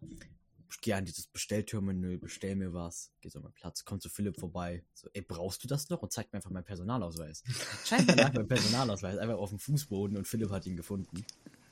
[0.72, 4.10] Ich gehe an dieses Bestellterminal, bestell mir was, geh so an meinen Platz, komm zu
[4.10, 4.84] Philipp vorbei.
[4.94, 6.02] So, ey, brauchst du das noch?
[6.02, 7.44] Und zeigt mir einfach meinen Personalausweis.
[7.86, 11.24] Scheinbar lag mein Personalausweis einfach auf dem Fußboden und Philipp hat ihn gefunden.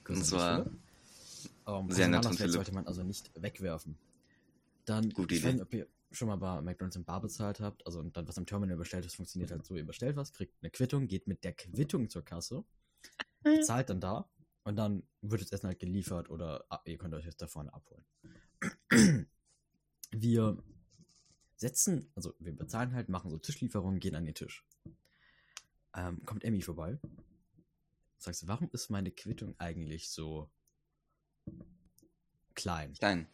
[0.03, 0.79] Kuss an Das dich, war Philipp.
[1.67, 2.53] Ähm, sehr nett von Philipp.
[2.53, 3.97] sollte man also nicht wegwerfen.
[4.85, 5.53] Dann, Gute Idee.
[5.53, 8.37] nicht, ob ihr schon mal bei McDonalds im Bar bezahlt habt, also und dann was
[8.37, 11.43] am Terminal bestellt ist, funktioniert halt so, ihr bestellt was, kriegt eine Quittung, geht mit
[11.43, 12.63] der Quittung zur Kasse,
[13.43, 14.29] bezahlt dann da
[14.63, 17.73] und dann wird das Essen halt geliefert oder ah, ihr könnt euch das da vorne
[17.73, 18.05] abholen.
[20.11, 20.63] Wir
[21.55, 24.63] setzen, also wir bezahlen halt, machen so Tischlieferungen, gehen an den Tisch.
[25.95, 26.99] Ähm, kommt Emmy vorbei.
[28.17, 30.51] Sagst du, warum ist meine Quittung eigentlich so
[32.53, 32.93] klein?
[32.93, 33.27] Klein.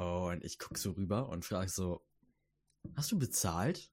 [0.00, 2.00] Und ich guck so rüber und frage so,
[2.96, 3.90] hast du bezahlt?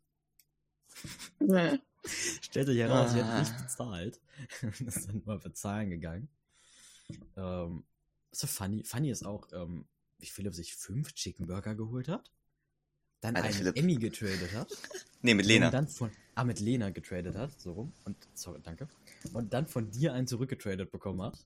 [2.41, 3.39] Stellt sich heraus, sie hat Ah.
[3.41, 4.21] nicht bezahlt.
[4.61, 6.29] Und ist dann mal bezahlen gegangen.
[7.35, 7.83] Ähm,
[8.31, 8.83] so funny.
[8.85, 9.85] Funny ist auch, ähm,
[10.19, 12.31] wie Philipp sich fünf Chicken Burger geholt hat.
[13.19, 13.77] Dann Alter, einen Philipp.
[13.77, 14.71] Emmy getradet hat.
[15.23, 15.71] Nee, mit Und Lena.
[15.71, 17.91] dann von, ah, mit Lena getradet hat, so rum.
[18.05, 18.87] Und, sorry, danke.
[19.33, 21.43] Und dann von dir einen zurückgetradet bekommen hat.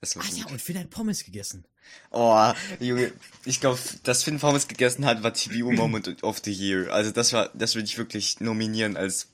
[0.00, 1.64] Das war Ah ja, und Finn hat Pommes gegessen.
[2.10, 3.12] Oh, Junge,
[3.44, 6.92] ich glaube, dass Finn Pommes gegessen hat, war TBU Moment of the Year.
[6.92, 9.28] Also das war, das würde ich wirklich nominieren als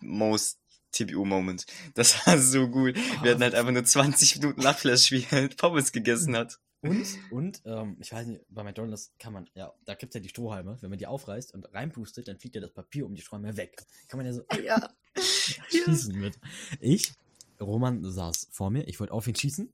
[0.00, 0.58] Most
[0.92, 1.66] TBU Moment.
[1.94, 2.96] Das war so gut.
[3.22, 6.58] Wir hatten halt einfach nur 20 Minuten Lachflash, wie er halt Pommes gegessen hat.
[6.82, 10.30] Und, und, ähm, ich weiß nicht, bei McDonalds kann man, ja, da gibt's ja die
[10.30, 10.78] Strohhalme.
[10.80, 13.82] Wenn man die aufreißt und reinpustet, dann fliegt ja das Papier um die Strohhalme weg.
[14.08, 14.90] Kann man ja so Ja.
[15.68, 16.38] schießen mit.
[16.80, 17.12] Ich,
[17.60, 19.70] Roman saß vor mir, ich wollte auf ihn schießen,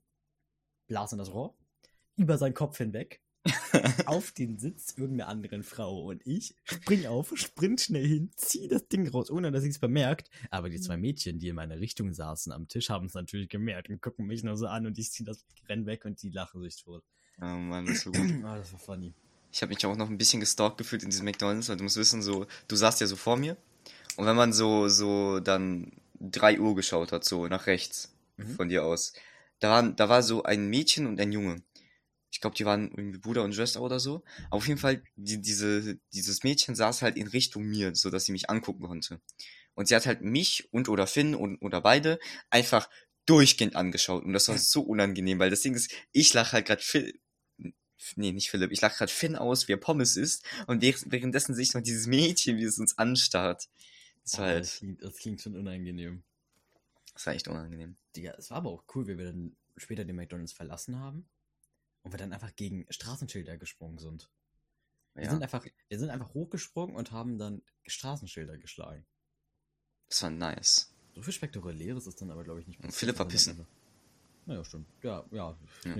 [0.87, 1.55] blas in das Rohr,
[2.15, 3.21] über seinen Kopf hinweg,
[4.05, 8.87] auf den Sitz irgendeiner anderen Frau und ich spring auf, sprint schnell hin, zieh das
[8.87, 10.29] Ding raus, ohne dass ich es bemerkt.
[10.49, 13.89] Aber die zwei Mädchen, die in meine Richtung saßen am Tisch, haben es natürlich gemerkt
[13.89, 16.61] und gucken mich nur so an und ich zieh das renn weg und die lachen
[16.61, 17.03] sich tot.
[17.39, 18.33] Oh Mann, das war gut.
[18.43, 19.13] Ah, das war funny.
[19.51, 21.95] Ich habe mich auch noch ein bisschen gestalkt gefühlt in diesem McDonalds, weil du musst
[21.97, 23.55] wissen, so, du saßt ja so vor mir.
[24.17, 28.49] Und wenn man so, so dann 3 Uhr geschaut hat, so nach rechts Mhm.
[28.55, 29.13] von dir aus,
[29.59, 31.63] da, waren, da war so ein Mädchen und ein Junge.
[32.31, 34.23] Ich glaube, die waren irgendwie Bruder und Schwester oder so.
[34.47, 38.25] Aber auf jeden Fall, die, diese, dieses Mädchen saß halt in Richtung mir, so dass
[38.25, 39.21] sie mich angucken konnte.
[39.75, 42.89] Und sie hat halt mich und oder Finn und oder beide einfach
[43.25, 44.23] durchgehend angeschaut.
[44.23, 47.13] Und das war so unangenehm, weil das Ding ist, ich lache halt gerade Phil,
[48.15, 50.43] nee, nicht Philipp, ich lache gerade Finn aus, wie er Pommes isst.
[50.67, 53.67] Und während- währenddessen sehe ich noch dieses Mädchen, wie es uns anstarrt.
[54.23, 56.23] Das war Ah, das, halt, klingt, das klingt schon unangenehm.
[57.17, 57.97] Das war echt unangenehm.
[58.15, 61.27] Digga, es war aber auch cool, wie wir dann später den McDonalds verlassen haben
[62.03, 64.29] und wir dann einfach gegen Straßenschilder gesprungen sind.
[65.15, 69.07] Wir, Ja, sind einfach, wir sind einfach hochgesprungen und haben dann Straßenschilder geschlagen.
[70.09, 70.93] das war nice.
[71.15, 73.65] So viel Spektakuläres ist dann aber, glaube ich, nicht Und Philipp war pissen.
[74.45, 74.87] Naja, stimmt.
[75.01, 75.57] Ja, ja.
[75.83, 75.97] Ja.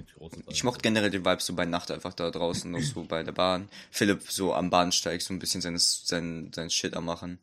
[0.50, 3.32] Ich mochte generell den Vibe so bei Nacht einfach da draußen, noch so bei der
[3.32, 3.70] Bahn.
[3.90, 7.40] Philipp so am Bahnsteig so ein bisschen seines, sein, sein Shit am machen.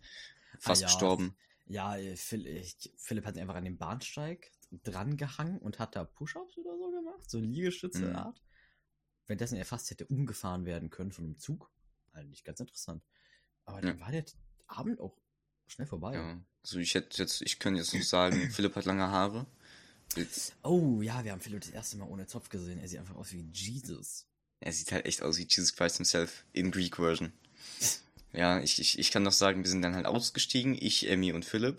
[0.60, 0.92] Fast Ah, ja.
[0.92, 1.36] gestorben.
[1.66, 6.58] Ja, äh, Philipp hat sich einfach an den Bahnsteig dran gehangen und hat da Push-Ups
[6.58, 8.42] oder so gemacht, so Liegestütze-Art.
[9.26, 11.70] Währenddessen er fast hätte umgefahren werden können von einem Zug.
[12.12, 13.02] Eigentlich ganz interessant.
[13.64, 14.24] Aber dann war der
[14.66, 15.16] Abend auch
[15.66, 16.14] schnell vorbei.
[16.14, 16.44] Ja.
[16.62, 19.46] Also ich hätte jetzt, ich könnte jetzt noch sagen, Philipp hat lange Haare.
[20.16, 22.78] Jetzt- Oh ja, wir haben Philipp das erste Mal ohne Zopf gesehen.
[22.78, 24.26] Er sieht einfach aus wie Jesus.
[24.60, 27.32] Er sieht halt echt aus wie Jesus Christ himself in Greek Version.
[28.34, 31.44] Ja, ich, ich, ich kann noch sagen, wir sind dann halt ausgestiegen, ich, Emmy und
[31.44, 31.78] Philipp.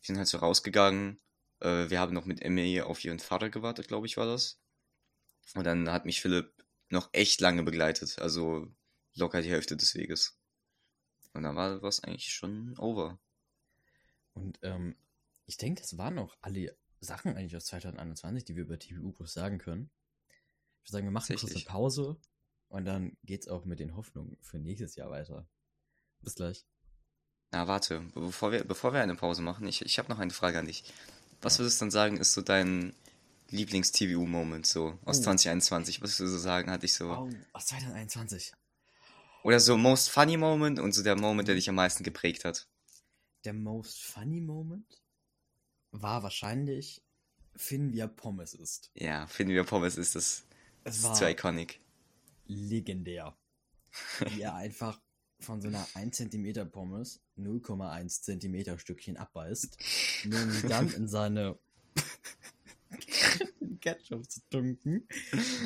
[0.00, 1.20] Wir sind halt so rausgegangen.
[1.58, 4.60] Äh, wir haben noch mit Emmy auf ihren Vater gewartet, glaube ich, war das.
[5.54, 8.20] Und dann hat mich Philipp noch echt lange begleitet.
[8.20, 8.68] Also
[9.14, 10.38] locker die Hälfte des Weges.
[11.32, 13.18] Und dann war was eigentlich schon over.
[14.32, 14.96] Und ähm,
[15.46, 19.32] ich denke, das waren auch alle Sachen eigentlich aus 2021, die wir über TVU groß
[19.32, 19.90] sagen können.
[20.28, 21.66] Ich würde sagen, wir machen eine Tatsächlich.
[21.66, 22.20] Pause
[22.68, 25.48] und dann geht's auch mit den Hoffnungen für nächstes Jahr weiter.
[26.22, 26.64] Bis gleich.
[27.52, 30.58] Na, warte, bevor wir, bevor wir eine Pause machen, ich, ich habe noch eine Frage
[30.58, 30.84] an dich.
[31.42, 32.94] Was würdest du dann sagen, ist so dein
[33.48, 35.22] Lieblings-TVU-Moment so aus Oh.
[35.22, 36.00] 2021?
[36.02, 37.08] Was würdest du sagen, hatte ich so?
[37.08, 38.52] Wow, aus 2021.
[39.42, 42.68] Oder so Most Funny Moment und so der Moment, der dich am meisten geprägt hat.
[43.44, 45.00] Der most funny Moment
[45.92, 47.02] war wahrscheinlich
[47.56, 48.90] Finn, wie er Pommes ist.
[48.94, 50.44] Ja, finden wir Pommes ist das,
[50.84, 51.80] das Es ist war zu iconic.
[52.46, 53.34] legendär.
[54.20, 55.00] Wie er einfach
[55.40, 59.78] von so einer 1 cm Pommes 0,1 cm Stückchen abbeißt,
[60.26, 61.58] nur um sie dann in seine
[63.80, 65.08] Ketchup zu tunken,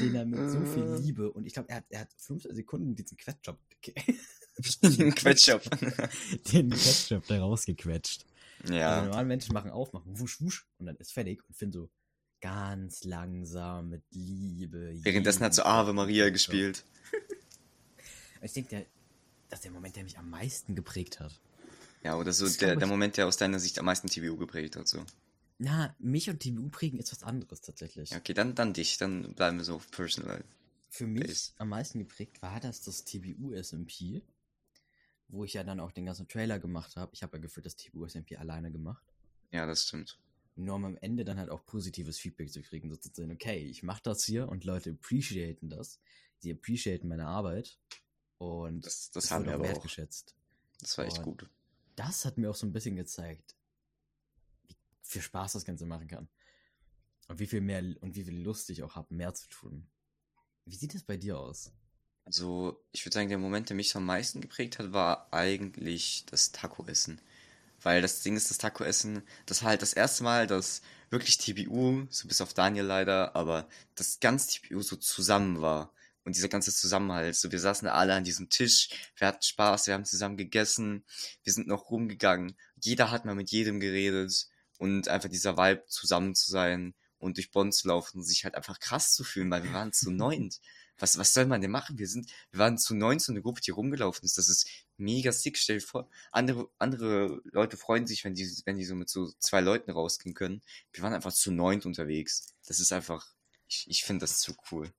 [0.01, 2.95] den er mit so viel Liebe und ich glaube, er hat, er hat 15 Sekunden
[2.95, 3.59] diesen Ketchup,
[5.17, 5.63] Quetchup.
[6.53, 8.25] den Ketchup da rausgequetscht.
[8.63, 11.73] Also ja, normale Menschen machen auf, machen wusch, wusch und dann ist fertig und Finn
[11.73, 11.91] so
[12.41, 14.99] ganz langsam mit Liebe.
[15.03, 16.35] währenddessen hat so Ave Maria Ketchup.
[16.35, 16.85] gespielt.
[18.43, 18.87] Ich denke, der,
[19.55, 21.41] das ist der Moment, der mich am meisten geprägt hat.
[22.03, 24.89] Ja, oder so der, der Moment, der aus deiner Sicht am meisten TVU geprägt hat.
[24.89, 25.05] So.
[25.59, 28.11] Na, mich und TVU prägen ist was anderes tatsächlich.
[28.11, 30.45] Ja, okay, dann, dann dich, dann bleiben wir so auf Personal.
[30.89, 31.53] Für mich Base.
[31.59, 34.23] am meisten geprägt war das das TVU SMP,
[35.29, 37.13] wo ich ja dann auch den ganzen Trailer gemacht habe.
[37.15, 39.05] Ich habe ja gefühlt das TVU SMP alleine gemacht.
[39.53, 40.19] Ja, das stimmt.
[40.57, 43.59] Nur um am Ende dann halt auch positives Feedback zu kriegen, so zu sehen, okay,
[43.59, 46.01] ich mache das hier und Leute appreciaten das.
[46.39, 47.79] Sie appreciaten meine Arbeit
[48.39, 49.69] und Das, das haben wir auch aber auch.
[49.69, 50.35] wertgeschätzt.
[50.81, 51.51] Das war echt Und- gut.
[51.97, 53.55] Das hat mir auch so ein bisschen gezeigt,
[54.67, 56.29] wie viel Spaß das Ganze machen kann.
[57.29, 59.87] Und wie viel mehr und wie viel Lust ich auch habe, mehr zu tun.
[60.67, 61.73] Wie sieht es bei dir aus?
[62.27, 66.53] Also, ich würde sagen, der Moment, der mich am meisten geprägt hat, war eigentlich das
[66.53, 67.21] Taco-Essen.
[67.81, 72.07] Weil das Ding ist, das Taco-Essen, das war halt das erste Mal, dass wirklich TBU,
[72.11, 75.94] so bis auf Daniel leider, aber das ganze TBU so zusammen war.
[76.25, 77.37] Und dieser ganze Zusammenhalt.
[77.37, 81.05] So, wir saßen alle an diesem Tisch, wir hatten Spaß, wir haben zusammen gegessen,
[81.43, 82.57] wir sind noch rumgegangen.
[82.81, 84.49] Jeder hat mal mit jedem geredet
[84.79, 88.55] und einfach dieser Vibe zusammen zu sein und durch Bonn zu laufen und sich halt
[88.55, 90.61] einfach krass zu fühlen, weil wir waren zu neunt.
[90.99, 91.99] Was, was soll man denn machen?
[91.99, 94.39] Wir sind, wir waren zu neunt so eine Gruppe, die rumgelaufen ist.
[94.39, 95.59] Das ist mega sick.
[95.59, 99.33] Stell dir vor, andere, andere Leute freuen sich, wenn die, wenn die so mit so
[99.41, 100.63] zwei Leuten rausgehen können.
[100.93, 102.55] Wir waren einfach zu neunt unterwegs.
[102.67, 103.27] Das ist einfach,
[103.67, 104.93] ich, ich finde das zu cool.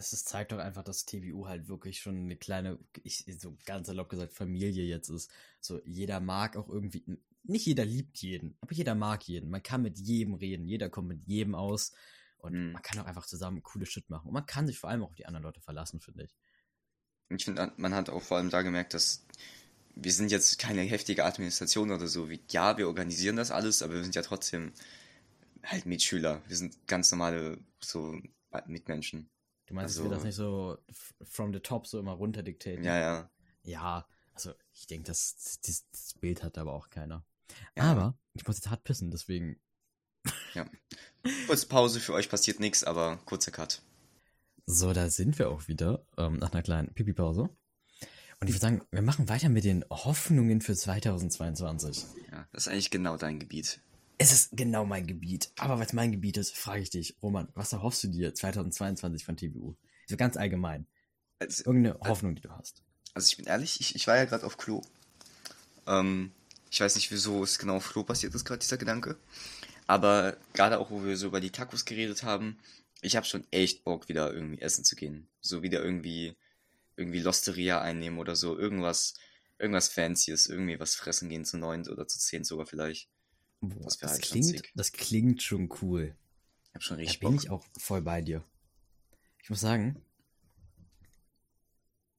[0.00, 3.86] Das ist, zeigt doch einfach, dass TBU halt wirklich schon eine kleine, ich, so ganz
[3.86, 5.30] erlaubt gesagt, Familie jetzt ist.
[5.60, 7.04] So, jeder mag auch irgendwie,
[7.42, 9.50] nicht jeder liebt jeden, aber jeder mag jeden.
[9.50, 11.92] Man kann mit jedem reden, jeder kommt mit jedem aus.
[12.38, 12.72] Und Mhm.
[12.72, 14.28] man kann auch einfach zusammen coole Shit machen.
[14.28, 16.34] Und man kann sich vor allem auch auf die anderen Leute verlassen, finde ich.
[17.28, 19.24] Ich finde, man hat auch vor allem da gemerkt, dass
[19.96, 22.30] wir sind jetzt keine heftige Administration oder so.
[22.30, 24.72] Wie, ja, wir organisieren das alles, aber wir sind ja trotzdem
[25.64, 26.42] halt Mitschüler.
[26.48, 28.18] Wir sind ganz normale so
[28.66, 29.28] Mitmenschen.
[29.70, 30.78] Du meinst, Also- dass wir das nicht so
[31.22, 32.82] from the top so immer runter diktieren?
[32.84, 33.30] Ja, ja.
[33.62, 37.24] Ja, also ich denke, das, das, das Bild hat aber auch keiner.
[37.76, 37.84] ja.
[37.84, 39.60] Aber ich muss jetzt hart pissen, deswegen.
[41.46, 43.80] Kurze Pause, für euch passiert nichts, aber kurzer Cut.
[44.66, 47.42] So, da sind wir auch wieder ähm, nach einer kleinen Pipi-Pause.
[48.40, 52.04] Und ich würde sagen, wir machen weiter mit den Hoffnungen für 2022.
[52.32, 53.80] Ja, das ist eigentlich genau dein Gebiet.
[54.22, 55.50] Es ist genau mein Gebiet.
[55.56, 59.24] Aber weil es mein Gebiet ist, frage ich dich, Roman, was erhoffst du dir 2022
[59.24, 59.76] von TBU?
[60.06, 60.86] So ganz allgemein.
[61.38, 62.82] Also, Irgendeine Hoffnung, die du hast.
[63.14, 64.82] also ich bin ehrlich, ich, ich war ja gerade auf Klo.
[65.86, 66.32] Ähm,
[66.70, 69.16] ich weiß nicht, wieso es genau auf Klo passiert ist, gerade dieser Gedanke.
[69.86, 72.58] Aber gerade auch, wo wir so über die Tacos geredet haben,
[73.00, 75.28] ich habe schon echt Bock, wieder irgendwie essen zu gehen.
[75.40, 76.36] So wieder irgendwie,
[76.94, 78.58] irgendwie Losteria einnehmen oder so.
[78.58, 79.14] Irgendwas,
[79.58, 83.08] irgendwas Fancyes, irgendwie was fressen gehen zu neunt oder zu zehn sogar vielleicht.
[83.60, 86.16] Boah, Das das, halt klingt, das klingt schon cool.
[86.68, 87.42] Ich habe schon Da richtig bin Bock.
[87.44, 88.44] ich auch voll bei dir.
[89.42, 90.02] Ich muss sagen,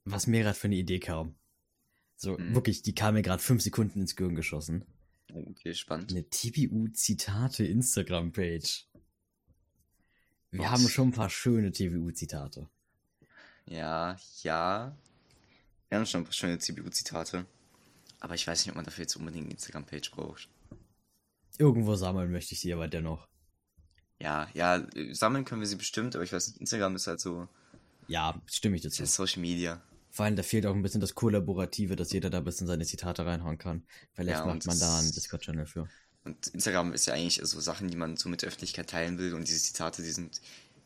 [0.05, 1.35] was mir gerade für eine Idee kam.
[2.15, 2.53] So, Mhm.
[2.53, 4.85] wirklich, die kam mir gerade fünf Sekunden ins Gehirn geschossen.
[5.33, 6.11] Okay, spannend.
[6.11, 8.87] Eine TBU-Zitate Instagram-Page.
[10.51, 10.69] Wir Was?
[10.69, 12.69] haben schon ein paar schöne TBU-Zitate.
[13.65, 14.95] Ja, ja.
[15.89, 17.45] Wir haben schon ein paar schöne CBU-Zitate.
[18.19, 20.49] Aber ich weiß nicht, ob man dafür jetzt unbedingt eine Instagram-Page braucht.
[21.57, 23.27] Irgendwo sammeln möchte ich sie aber dennoch.
[24.19, 27.47] Ja, ja, sammeln können wir sie bestimmt, aber ich weiß nicht, Instagram ist halt so,
[28.07, 29.03] Ja, stimme ich ist dazu.
[29.03, 29.81] ja Social Media.
[30.11, 32.85] Vor allem, da fehlt auch ein bisschen das Kollaborative, dass jeder da ein bisschen seine
[32.85, 33.85] Zitate reinhauen kann.
[34.13, 35.87] Vielleicht Ja, macht man da das- einen Discord-Channel für.
[36.23, 39.33] Und Instagram ist ja eigentlich so Sachen, die man so mit der Öffentlichkeit teilen will
[39.33, 40.39] und diese Zitate, die sind,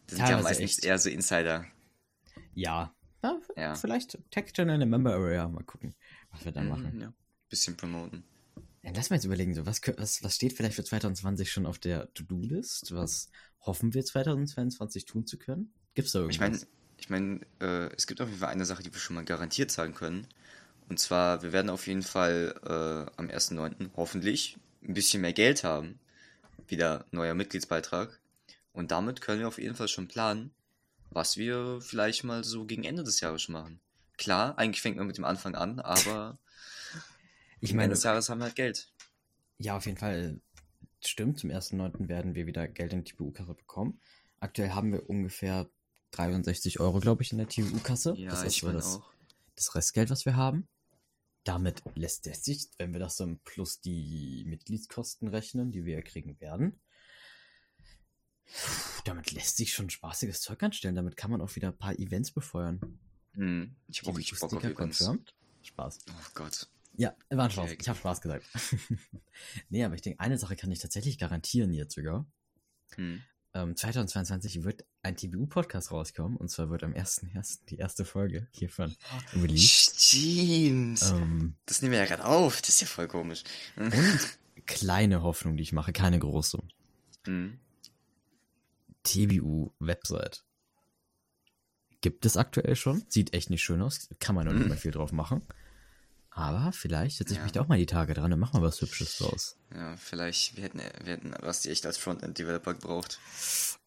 [0.10, 0.86] die sind ja meistens echt.
[0.86, 1.66] eher so Insider.
[2.54, 2.94] Ja.
[3.24, 3.76] ja, Ja.
[3.76, 5.48] Vielleicht Tech-Channel in der Member Area.
[5.50, 5.94] Mal gucken,
[6.32, 6.94] was wir dann machen.
[6.96, 7.14] Mhm, ja.
[7.50, 8.24] Bisschen promoten.
[8.86, 11.80] Ja, lass mal jetzt überlegen, so, was, was, was steht vielleicht für 2020 schon auf
[11.80, 12.94] der To-Do-List?
[12.94, 13.32] Was
[13.62, 15.74] hoffen wir 2022 tun zu können?
[15.96, 16.36] Gibt's da irgendwas?
[16.36, 16.60] Ich meine,
[16.98, 19.72] ich meine, äh, es gibt auf jeden Fall eine Sache, die wir schon mal garantiert
[19.72, 20.28] sagen können.
[20.88, 23.90] Und zwar, wir werden auf jeden Fall äh, am 1.9.
[23.96, 25.98] hoffentlich ein bisschen mehr Geld haben.
[26.68, 28.20] Wieder neuer Mitgliedsbeitrag.
[28.72, 30.52] Und damit können wir auf jeden Fall schon planen,
[31.10, 33.80] was wir vielleicht mal so gegen Ende des Jahres machen.
[34.18, 36.38] Klar, eigentlich fängt man mit dem Anfang an, aber
[37.62, 38.92] ich meine, des Jahres haben wir halt Geld.
[39.58, 40.42] ja, auf jeden Fall
[41.06, 41.40] stimmt.
[41.40, 42.08] Zum 1.9.
[42.08, 44.00] werden wir wieder Geld in die TBU-Kasse bekommen.
[44.40, 45.70] Aktuell haben wir ungefähr
[46.12, 48.16] 63 Euro, glaube ich, in der TBU-Kasse.
[48.18, 49.14] Ja, das ist ich so das, auch.
[49.56, 50.68] das Restgeld, was wir haben.
[51.44, 56.02] Damit lässt es sich, wenn wir das dann plus die Mitgliedskosten rechnen, die wir ja
[56.02, 56.80] kriegen werden,
[59.06, 60.96] damit lässt sich schon spaßiges Zeug anstellen.
[60.96, 63.00] Damit kann man auch wieder ein paar Events befeuern.
[63.34, 65.00] Hm, ich habe auch richtig Bock auf Events.
[65.00, 65.34] confirmed.
[65.64, 66.00] Spaß.
[66.10, 66.68] Oh Gott.
[66.98, 67.72] Ja, war ein Spaß.
[67.72, 67.78] Okay.
[67.82, 68.46] Ich habe Spaß gesagt.
[69.70, 72.26] nee, aber ich denke, eine Sache kann ich tatsächlich garantieren jetzt sogar.
[72.96, 73.22] Hm.
[73.54, 76.38] Ähm, 2022 wird ein TBU-Podcast rauskommen.
[76.38, 77.60] Und zwar wird am 1.1.
[77.70, 78.96] die erste Folge hiervon
[79.34, 80.02] released.
[80.02, 81.02] Stimmt.
[81.04, 82.60] Ähm, Das nehmen wir ja gerade auf.
[82.62, 83.44] Das ist ja voll komisch.
[83.78, 83.94] und
[84.66, 86.60] kleine Hoffnung, die ich mache, keine große.
[87.26, 87.60] Hm.
[89.04, 90.44] TBU-Website.
[92.02, 93.04] Gibt es aktuell schon.
[93.08, 94.10] Sieht echt nicht schön aus.
[94.20, 94.70] Kann man noch nicht Mhm.
[94.70, 95.42] mehr viel drauf machen.
[96.38, 97.44] Aber vielleicht setze ich Ja.
[97.44, 99.56] mich da auch mal die Tage dran und mach mal was Hübsches draus.
[99.74, 103.20] Ja, vielleicht, wir hätten, wir hätten Basti echt als Frontend-Developer gebraucht.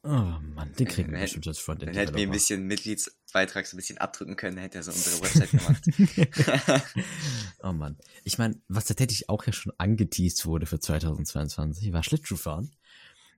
[0.03, 1.91] Oh Mann, den kriegen wir bestimmt als Frontend.
[1.91, 4.93] Dann hätten wir ein bisschen Mitgliedsbeitrag so ein bisschen abdrücken können, dann hätte er so
[4.93, 6.83] unsere Website gemacht.
[7.63, 7.99] oh Mann.
[8.25, 12.71] Ich meine, was tatsächlich auch ja schon angeteased wurde für 2022, war Schlittschuhfahren.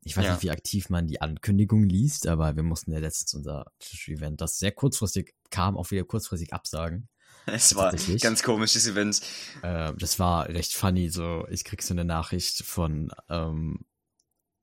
[0.03, 0.33] Ich weiß Ja.
[0.35, 4.59] nicht, wie aktiv man die Ankündigung liest, aber wir mussten ja letztens unser Schlittschuh-Event, das
[4.61, 7.09] sehr kurzfristig kam, auch wieder kurzfristig absagen.
[7.47, 9.21] es war ganz komisches Event.
[9.63, 13.85] Äh, das war recht funny, so, ich krieg so eine Nachricht von, ähm,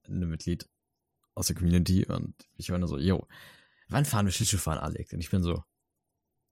[0.07, 0.67] ein Mitglied
[1.35, 3.27] aus der Community und ich war nur so, yo,
[3.89, 5.13] wann fahren wir Schlittschuh fahren, Alex?
[5.13, 5.63] Und ich bin so,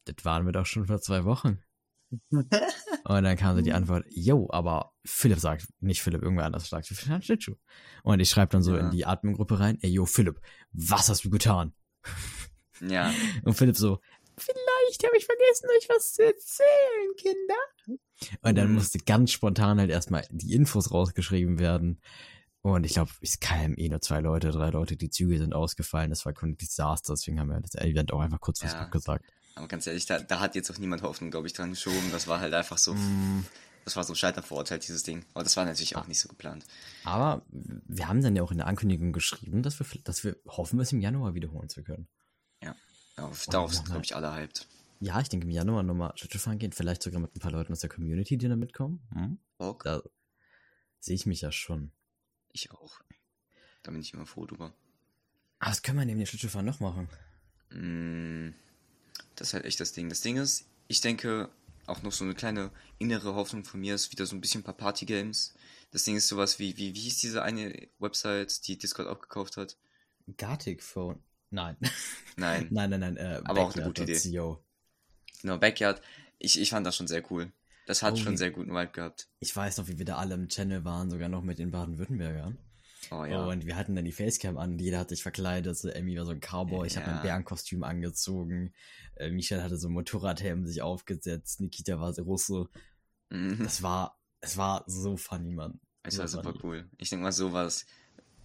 [0.05, 1.59] das waren wir doch schon vor zwei Wochen.
[2.29, 2.51] und
[3.23, 6.95] dann kam so die Antwort, yo, aber Philipp sagt, nicht Philipp, irgendwer anders sagt, wir
[6.97, 7.55] fahren Schlittschuh.
[8.03, 8.81] Und ich schreibe dann so Ja.
[8.81, 10.39] in die Admin-Gruppe rein, ey, yo, Philipp,
[10.71, 11.73] was hast du getan?
[12.81, 13.11] Ja,
[13.43, 13.99] Und Philipp so,
[14.37, 14.59] vielleicht
[15.03, 17.99] habe ich vergessen, euch was zu erzählen, Kinder.
[18.41, 22.01] Und dann musste ganz spontan halt erstmal die Infos rausgeschrieben werden.
[22.61, 26.09] Und ich glaube, es kamen eh nur zwei Leute, drei Leute, die Züge sind ausgefallen.
[26.09, 28.79] Das war ein Desaster, deswegen haben wir das Event auch einfach kurz was Ja.
[28.79, 29.25] abgesagt.
[29.55, 32.11] aber ganz ehrlich, da, da hat jetzt auch niemand Hoffnung, glaube ich, dran geschoben.
[32.11, 33.45] Das war halt einfach so, Mm,
[33.83, 35.23] das war so scheiterverurteilt, dieses Ding.
[35.35, 36.65] Aber das war natürlich auch nicht so geplant.
[37.03, 40.79] Aber wir haben dann ja auch in der Ankündigung geschrieben, dass wir, dass wir hoffen,
[40.79, 42.07] es im Januar wiederholen zu können.
[43.17, 44.67] Darauf, darauf sind, glaube ich, alle hyped.
[44.99, 47.73] Ja, ich denke im Januar nochmal Schlittschuh fahren gehen, vielleicht sogar mit ein paar Leuten
[47.73, 49.01] aus der Community, die da mitkommen.
[49.13, 49.39] Hm?
[49.57, 49.83] Bock?
[49.83, 50.01] Da
[50.99, 51.91] sehe ich mich ja schon.
[52.51, 53.01] Ich auch.
[53.83, 54.73] Da bin ich immer froh drüber.
[55.59, 57.07] Aber was können wir neben dem Schlittschuhfahren noch machen?
[57.71, 58.53] Mm,
[59.35, 60.09] Das ist halt echt das Ding.
[60.09, 61.49] Das Ding ist, ich denke,
[61.87, 64.63] auch noch so eine kleine innere Hoffnung von mir ist wieder so ein bisschen ein
[64.63, 65.53] paar Party-Games.
[65.91, 69.57] Das Ding ist sowas wie, wie, wie hieß diese eine Website, die Discord auch gekauft
[69.57, 69.77] hat?
[70.37, 71.21] Gartic Phone.
[71.51, 71.77] Nein.
[72.37, 72.67] Nein.
[72.71, 73.17] nein, nein, nein.
[73.17, 74.64] Äh, Aber auch eine gute Backyard.co.
[75.45, 76.01] Genau, Backyard.
[76.39, 77.51] Ich, ich fand das schon sehr cool.
[77.85, 79.27] Das hat Oh, schon wie- sehr guten Vibe gehabt.
[79.39, 82.57] Ich weiß noch, wie wir da alle im Channel waren, sogar noch mit den Baden-Württembergern.
[83.11, 83.45] Oh ja.
[83.45, 85.77] Und wir hatten dann die Facecam an, jeder hat sich verkleidet.
[85.77, 87.21] So, Emmy war so ein Cowboy, ich habe mein.
[87.21, 88.73] Bärenkostüm angezogen.
[89.17, 91.61] Äh, Michel hatte so ein Motorradhelm sich aufgesetzt.
[91.61, 92.67] Nikita war so Russe.
[93.29, 93.59] Mhm.
[93.63, 95.79] Das war, es war so funny, Mann.
[96.01, 96.59] Es war super funny.
[96.63, 96.89] cool.
[96.97, 97.85] Ich denke mal sowas.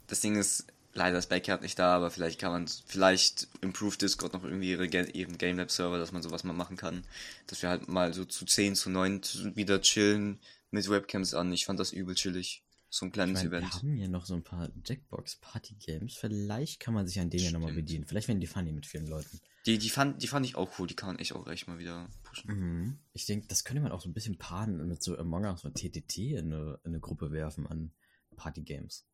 [0.07, 4.32] Das Ding ist, leider ist Backyard nicht da, aber vielleicht kann man, vielleicht improve Discord
[4.32, 7.05] noch irgendwie ihre, ihren GameLab-Server, dass man sowas mal machen kann.
[7.47, 9.20] Dass wir halt mal so zu 10, zu 9
[9.55, 11.53] wieder chillen mit Webcams an.
[11.53, 12.64] Ich fand das übel chillig.
[12.93, 13.72] So ein Ich kleines mein, wir Event.
[13.72, 16.16] haben hier noch so ein paar Jackbox-Party-Games.
[16.16, 18.05] Vielleicht kann man sich an denen ja nochmal bedienen.
[18.05, 19.41] Vielleicht werden die funny mit vielen Leuten.
[19.66, 21.78] Die, die, fand, die fand ich auch cool, die kann man echt auch echt mal
[21.78, 22.51] wieder pushen.
[22.51, 22.99] Mhm.
[23.12, 25.64] Ich denke, das könnte man auch so ein bisschen paaren und mit so Among Us
[25.64, 27.93] und TTT in eine, in eine Gruppe werfen an
[28.36, 29.05] Party-Games.
[29.05, 29.09] Ich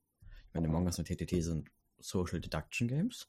[0.56, 3.28] meine, Among Us und TTT sind Social Deduction Games.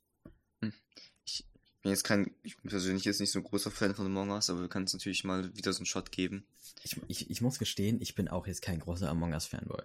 [1.24, 1.46] Ich
[1.82, 4.50] bin jetzt kein, ich bin persönlich jetzt nicht so ein großer Fan von Among Us,
[4.50, 6.48] aber wir können es natürlich mal wieder so einen Shot geben.
[6.84, 9.84] Ich, ich, ich muss gestehen, ich bin auch jetzt kein großer Among Us-Fanboy.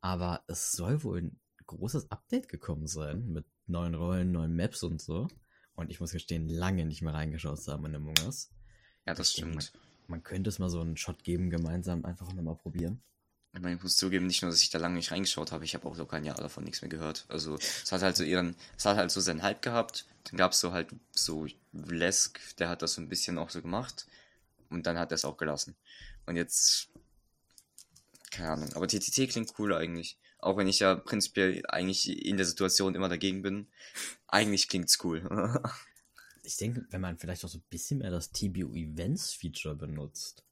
[0.00, 5.00] Aber es soll wohl ein großes Update gekommen sein mit neuen Rollen, neuen Maps und
[5.00, 5.28] so.
[5.74, 8.50] Und ich muss gestehen, lange nicht mehr reingeschaut zu haben in Among Us.
[9.06, 9.84] Ja, das Ich denke stimmt.
[10.08, 13.02] Man könnte es mal so einen Shot geben, gemeinsam einfach nochmal probieren.
[13.58, 15.74] Ich meine, ich muss zugeben, nicht nur, dass ich da lange nicht reingeschaut habe, ich
[15.74, 17.24] habe auch so kein Jahr davon nichts mehr gehört.
[17.26, 20.06] Also, es hat halt so ihren, es hat halt so seinen Hype gehabt.
[20.30, 23.60] Dann gab es so halt so Lesk, der hat das so ein bisschen auch so
[23.60, 24.06] gemacht.
[24.70, 25.74] Und dann hat er es auch gelassen.
[26.24, 26.86] Und jetzt,
[28.30, 30.18] keine Ahnung, aber TTT klingt cool eigentlich.
[30.38, 33.66] Auch wenn ich ja prinzipiell eigentlich in der Situation immer dagegen bin.
[34.28, 35.60] Eigentlich klingt's cool.
[36.44, 40.44] Ich denke, wenn man vielleicht auch so ein bisschen mehr das TBU Events Feature benutzt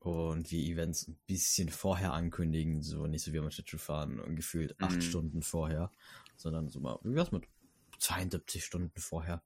[0.00, 4.36] und wir Events ein bisschen vorher ankündigen, so nicht so wie beim Schlittschuh fahren und
[4.36, 5.02] gefühlt acht Mhm.
[5.02, 5.90] Stunden vorher,
[6.36, 7.44] sondern so mal, wie wär's mit
[7.98, 9.42] 72 Stunden vorher,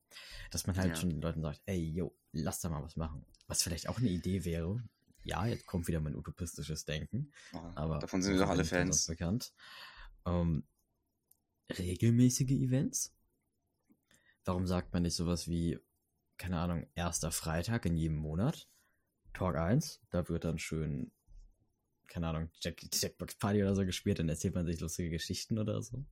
[0.51, 0.97] dass man halt Ja.
[0.97, 3.25] schon den Leuten sagt, ey, yo, lass da mal was machen.
[3.47, 4.83] Was vielleicht auch eine Idee wäre,
[5.25, 7.33] ja, jetzt kommt wieder mein utopistisches Denken,
[7.75, 9.07] aber Davon sind wir doch alle Fans.
[9.07, 9.53] bekannt.
[10.27, 10.65] Ähm,
[11.79, 13.15] regelmäßige Events?
[14.45, 15.79] Warum sagt man nicht sowas wie,
[16.37, 18.69] keine Ahnung, erster Freitag in jedem Monat?
[19.33, 21.11] Talk 1, da wird dann schön,
[22.09, 25.83] keine Ahnung, Jack Jackbox Party oder so gespielt, dann erzählt man sich lustige Geschichten oder
[25.83, 26.05] so.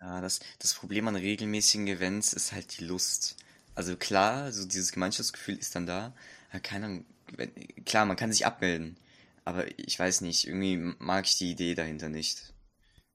[0.00, 3.36] Ja, das, das Problem an regelmäßigen Events ist halt die Lust.
[3.74, 6.14] Also klar, so dieses Gemeinschaftsgefühl ist dann da.
[6.52, 7.06] Ja, keine Ahnung,
[7.36, 7.54] wenn,
[7.84, 8.98] klar, man kann sich abmelden.
[9.44, 12.52] Aber ich weiß nicht, irgendwie mag ich die Idee dahinter nicht.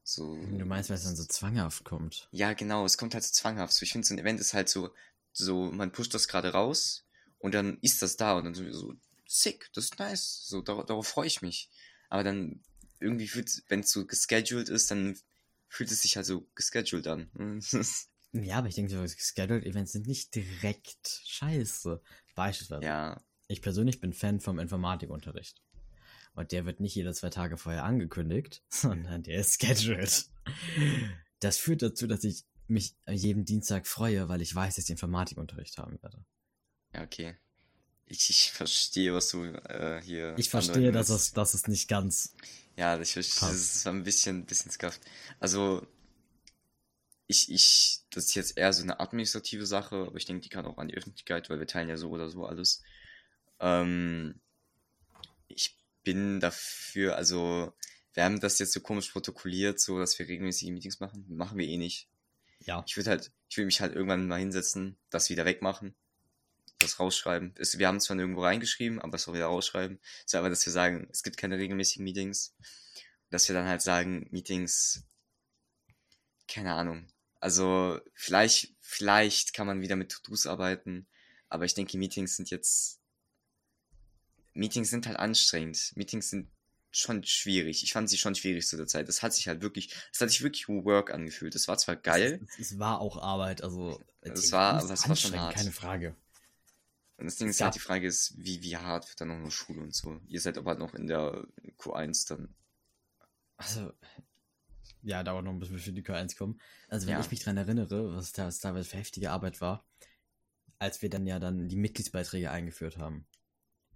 [0.04, 0.36] So.
[0.36, 2.30] Du meinst, weil es dann so zwanghaft kommt.
[2.32, 3.74] Ja, genau, es kommt halt so zwanghaft.
[3.74, 4.90] So, ich finde, so ein Event ist halt so,
[5.34, 7.06] so, man pusht das gerade raus
[7.40, 8.94] und dann ist das da und dann so, so
[9.28, 10.44] sick, das ist nice.
[10.48, 11.70] So, darauf, darauf freue ich mich.
[12.10, 12.62] Aber dann
[13.00, 15.18] irgendwie fühlt, wenn es so gescheduled ist, dann
[15.68, 17.62] fühlt es sich halt so gescheduled an.
[18.34, 22.02] Ja, aber ich denke, so Scheduled Events sind nicht direkt scheiße.
[22.36, 25.64] Beispielsweise, ja, ich persönlich bin Fan vom Informatikunterricht.
[26.34, 30.30] Und der wird nicht jede zwei Tage vorher angekündigt, sondern der ist scheduled.
[31.40, 35.78] Das führt dazu, dass ich mich jeden Dienstag freue, weil ich weiß, dass ich Informatikunterricht
[35.78, 36.24] haben werde.
[36.94, 37.38] ja, okay.
[38.10, 40.34] Ich, ich verstehe, was du äh, hier.
[40.38, 42.34] Ich verstehe, dass es, dass es nicht ganz.
[42.78, 45.02] Ja, ich verstehe, das ist ein bisschen, bisschen scuffed.
[45.40, 45.86] Also,
[47.28, 50.66] ich, ich, das ist jetzt eher so eine administrative Sache, aber ich denke, die kann
[50.66, 52.82] auch an die Öffentlichkeit, weil wir teilen ja so oder so alles.
[53.60, 54.40] Ähm,
[55.48, 57.74] ich bin dafür, also,
[58.14, 61.26] wir haben das jetzt so komisch protokolliert, so dass wir regelmäßige Meetings machen.
[61.28, 62.08] Machen wir eh nicht.
[62.62, 62.84] Ja.
[62.88, 65.96] Ich würde halt, ich will mich halt irgendwann mal hinsetzen, das wieder wegmachen,
[66.80, 67.54] das rausschreiben.
[67.58, 70.00] Es, wir haben es zwar irgendwo reingeschrieben, aber es auch wieder rausschreiben.
[70.26, 72.56] So aber, dass wir sagen, es gibt keine regelmäßigen Meetings.
[73.30, 75.04] Dass wir dann halt sagen, Meetings,
[76.48, 77.08] keine Ahnung.
[77.40, 81.08] Also vielleicht, vielleicht kann man wieder mit To-Dos arbeiten,
[81.50, 83.00] aber ich denke, Meetings sind jetzt,
[84.54, 85.92] Meetings sind halt anstrengend.
[85.96, 86.50] Meetings sind
[86.90, 87.84] schon schwierig.
[87.84, 89.08] Ich fand sie schon schwierig zu der Zeit.
[89.08, 91.54] Das hat sich halt wirklich, es hat sich wirklich Work angefühlt.
[91.54, 92.40] Das war zwar geil.
[92.48, 94.02] Es, es, es war auch Arbeit, also.
[94.22, 95.56] Es war, aber es war schon hart.
[95.56, 96.16] Keine Frage.
[97.18, 99.50] Und das Ding ist halt, die Frage ist, wie, wie hart wird dann noch eine
[99.52, 100.22] Schule und so.
[100.28, 101.48] Ihr seid aber noch in der
[101.80, 102.54] Q1 dann.
[103.58, 103.92] Also,
[105.02, 106.62] ja, dauert noch ein bisschen, bis wir in die Q1 kommen.
[106.90, 107.20] Also, wenn Ja.
[107.20, 109.84] ich mich dran erinnere, was da was teilweise für heftige Arbeit war,
[110.78, 113.26] als wir dann ja dann die Mitgliedsbeiträge eingeführt haben.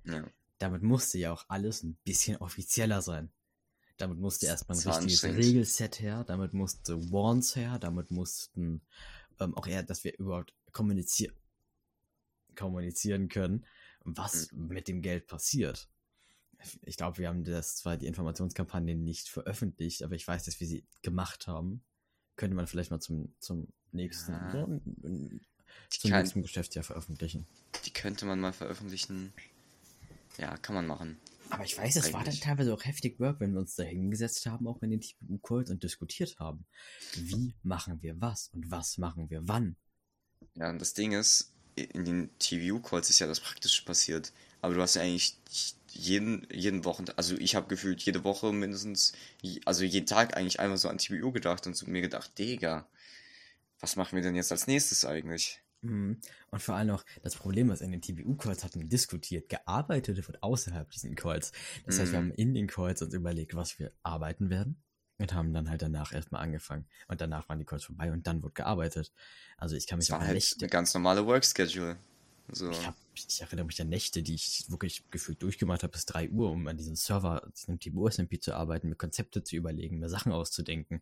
[0.04, 0.28] Ja.
[0.58, 3.32] Damit musste ja auch alles ein bisschen offizieller sein.
[3.98, 5.24] Damit musste erstmal ein richtiges.
[5.24, 8.82] Regelset her, damit musste Warns her, damit mussten
[9.40, 11.36] ähm, auch eher, dass wir überhaupt kommunizieren
[12.62, 13.66] kommunizieren können,
[14.04, 14.68] was Mhm.
[14.68, 15.90] mit dem Geld passiert.
[16.84, 20.68] Ich glaube, wir haben das zwar die Informationskampagne nicht veröffentlicht, aber ich weiß, dass wir
[20.68, 21.84] sie gemacht haben.
[22.36, 24.52] Könnte man vielleicht mal zum, zum nächsten, Ja.
[24.52, 24.66] so,
[25.90, 27.48] zum kann, nächsten Geschäftsjahr veröffentlichen.
[27.86, 29.34] die könnte man mal veröffentlichen.
[30.38, 31.18] Ja, kann man machen.
[31.50, 34.46] Aber ich weiß, es war dann teilweise auch heftig Work, wenn wir uns da hingesetzt
[34.46, 36.66] haben, auch in den TPU-Calls und diskutiert haben.
[37.16, 39.76] Wie machen wir was und was machen wir wann?
[40.56, 44.32] Ja, und das Ding ist, in den TVU-Calls ist ja das Praktische passiert.
[44.62, 45.36] Aber du hast ja eigentlich
[45.90, 49.14] jeden, jeden Wochen, also ich habe gefühlt jede Woche mindestens,
[49.66, 52.88] also jeden Tag eigentlich einmal so an TVU gedacht und so mir gedacht, Digga,
[53.80, 55.62] was machen wir denn jetzt als nächstes eigentlich?
[55.82, 56.20] Mhm.
[56.52, 60.44] Und vor allem auch, das Problem ist, in den TBU-Calls hatten wir diskutiert, gearbeitet wird
[60.44, 61.52] außerhalb diesen Calls.
[61.86, 62.26] Das heißt, wir Mhm.
[62.26, 64.82] haben in den Calls uns überlegt, was wir arbeiten werden
[65.22, 66.86] und haben dann halt danach erstmal angefangen.
[67.08, 69.12] Und danach waren die Calls vorbei und dann wurde gearbeitet.
[69.58, 71.98] Also ich kann mich Das war halt Nächte, eine ganz normale Work-Schedule.
[72.54, 72.70] So.
[72.70, 76.32] ich, hab, ich erinnere mich an Nächte, die ich wirklich gefühlt durchgemacht habe bis 3
[76.32, 80.34] Uhr, um an diesem Server, diesem TBU-SMP zu arbeiten, mir Konzepte zu überlegen, mir Sachen
[80.34, 81.02] auszudenken.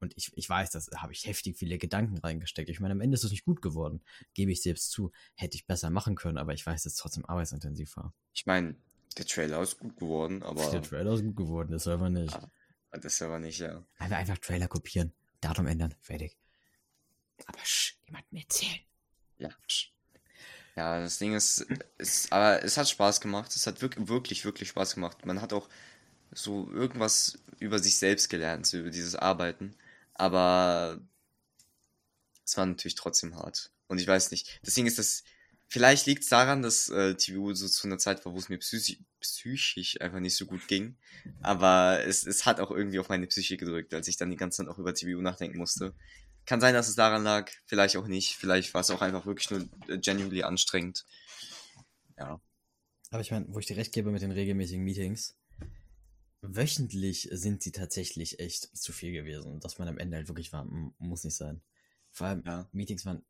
[0.00, 2.68] Und ich, ich weiß, das habe ich heftig viele Gedanken reingesteckt.
[2.68, 4.02] Ich meine, am Ende ist es nicht gut geworden.
[4.34, 7.24] Gebe ich selbst zu, hätte ich besser machen können, aber ich weiß, dass es trotzdem
[7.24, 8.12] arbeitsintensiv war.
[8.34, 8.76] Ich meine,
[9.16, 12.34] der Trailer ist gut geworden, aber Der Trailer ist gut geworden, der Server nicht.
[12.34, 12.50] Ah.
[12.90, 13.84] Das aber nicht, ja.
[13.98, 16.36] Wir einfach Trailer kopieren, Datum ändern, fertig.
[17.46, 18.80] Aber sch, niemandem erzählen.
[19.38, 19.48] Ja.
[19.66, 19.92] psch.
[20.76, 21.66] Ja, das Ding ist,
[21.98, 23.54] ist, aber es hat Spaß gemacht.
[23.54, 25.26] Es hat wirklich, wirklich, wirklich Spaß gemacht.
[25.26, 25.68] Man hat auch
[26.32, 29.76] so irgendwas über sich selbst gelernt, so über dieses Arbeiten.
[30.14, 31.00] Aber
[32.44, 33.72] es war natürlich trotzdem hart.
[33.88, 34.60] Und ich weiß nicht.
[34.64, 35.24] Deswegen ist das,
[35.70, 38.58] vielleicht liegt es daran, dass äh, TVU so zu einer Zeit war, wo es mir
[38.58, 40.96] psychisch, psychisch einfach nicht so gut ging.
[41.42, 44.58] Aber es, es hat auch irgendwie auf meine Psyche gedrückt, als ich dann die ganze
[44.58, 45.94] Zeit auch über TVU nachdenken musste.
[46.44, 48.36] Kann sein, dass es daran lag, vielleicht auch nicht.
[48.36, 51.04] Vielleicht war es auch einfach wirklich nur äh, genuinely anstrengend.
[52.18, 52.40] Ja.
[53.10, 55.36] Aber ich meine, wo ich dir recht gebe mit den regelmäßigen Meetings,
[56.42, 59.60] wöchentlich sind sie tatsächlich echt zu viel gewesen.
[59.60, 60.64] Dass man am Ende halt wirklich war,
[60.98, 61.62] muss nicht sein.
[62.10, 62.68] Vor allem, Ja.
[62.72, 63.22] Meetings waren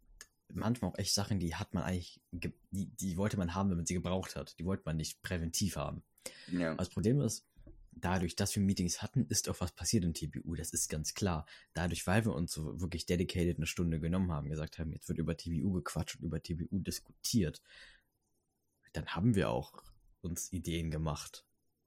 [0.55, 3.77] manchmal auch echt Sachen, die hat man eigentlich, ge- die, die wollte man haben, wenn
[3.77, 4.59] man sie gebraucht hat.
[4.59, 6.03] Die wollte man nicht präventiv haben.
[6.51, 6.69] Ja.
[6.71, 7.47] Aber das Problem ist,
[7.93, 10.55] dadurch, dass wir Meetings hatten, ist auch was passiert in TBU.
[10.55, 11.47] Das ist ganz klar.
[11.75, 15.19] Dadurch, weil wir uns so wirklich dedicated eine Stunde genommen haben, gesagt haben, jetzt wird
[15.19, 17.61] über TBU gequatscht und über TBU diskutiert,
[18.93, 19.83] dann haben wir auch
[20.21, 21.45] uns Ideen gemacht.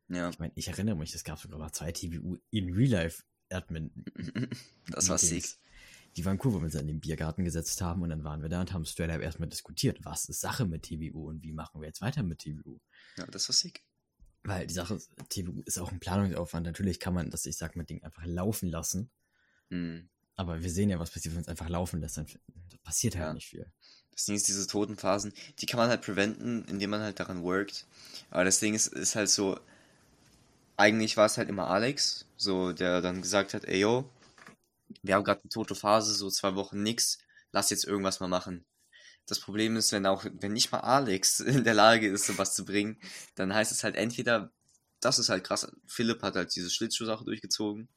[0.09, 0.29] Ja.
[0.29, 3.91] Ich meine, ich erinnere mich, es gab sogar mal zwei TBU in Real Life Admin.
[4.89, 5.45] Das war sick.
[6.15, 8.49] Die waren cool, wo wir uns in den Biergarten gesetzt haben und dann waren wir
[8.49, 11.81] da und haben straight up erstmal diskutiert, was ist Sache mit TBU und wie machen
[11.81, 12.79] wir jetzt weiter mit TBU.
[13.17, 13.83] Ja, das war sick.
[14.43, 16.65] Weil die Sache ist, TBU ist auch ein Planungsaufwand.
[16.65, 19.09] Natürlich kann man das, ich sag mal, Ding einfach laufen lassen.
[19.69, 20.09] Hm.
[20.35, 22.17] Aber wir sehen ja, was passiert, wenn man es einfach laufen lässt.
[22.17, 22.27] Dann
[22.69, 23.33] da passiert halt Ja.
[23.33, 23.71] nicht viel.
[24.11, 27.41] Das Ding ist, diese toten Phasen, die kann man halt preventen, indem man halt daran
[27.41, 27.87] workt.
[28.29, 29.59] Aber das Ding ist, ist halt so,
[30.77, 34.09] eigentlich war es halt immer Alex, so, der dann gesagt hat, ey yo,
[35.01, 37.17] wir haben gerade eine tote Phase, so zwei Wochen nix,
[37.51, 38.65] lass jetzt irgendwas mal machen.
[39.25, 42.65] Das Problem ist, wenn auch, wenn nicht mal Alex in der Lage ist, sowas zu
[42.65, 42.99] bringen,
[43.35, 44.51] dann heißt es halt entweder,
[44.99, 47.87] das ist halt krass, Philipp hat halt diese Schlittschuhsache durchgezogen,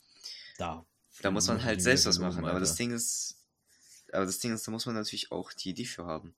[0.59, 0.84] Da.
[1.22, 2.45] da muss man halt selbst was machen.
[2.45, 2.76] Aber das.
[2.76, 3.37] Ding ist,
[4.12, 6.34] aber das Ding ist, da muss man natürlich auch die Idee für haben.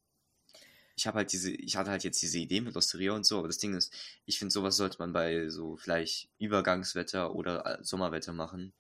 [0.97, 3.47] Ich habe halt diese, ich hatte halt jetzt diese Idee mit Osteria und so, aber
[3.47, 3.93] das Ding ist,
[4.25, 8.73] ich finde, sowas sollte man bei so vielleicht Übergangswetter oder äh, Sommerwetter machen.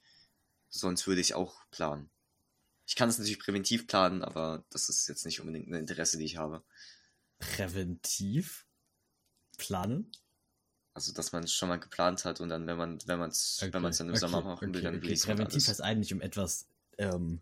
[0.68, 2.10] Sonst würde ich auch planen.
[2.86, 6.24] Ich kann es natürlich präventiv planen, aber das ist jetzt nicht unbedingt ein Interesse, die
[6.24, 6.62] ich habe.
[7.38, 8.66] Präventiv
[9.58, 10.10] planen.
[10.94, 13.58] Also, dass man es schon mal geplant hat und dann, wenn man wenn man es
[13.60, 15.06] wenn man es dann im okay, Sommer machen will, okay, dann okay.
[15.06, 15.68] release man Präventiv alles.
[15.68, 16.66] heißt eigentlich, um etwas,
[16.96, 17.40] ähm,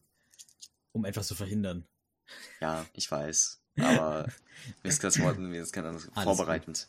[0.93, 1.87] um etwas zu verhindern.
[2.61, 3.63] Ja, ich weiß.
[3.81, 4.27] Aber
[4.83, 6.87] mir ist das Wort, mir ist kein anderes Alles vorbereitend.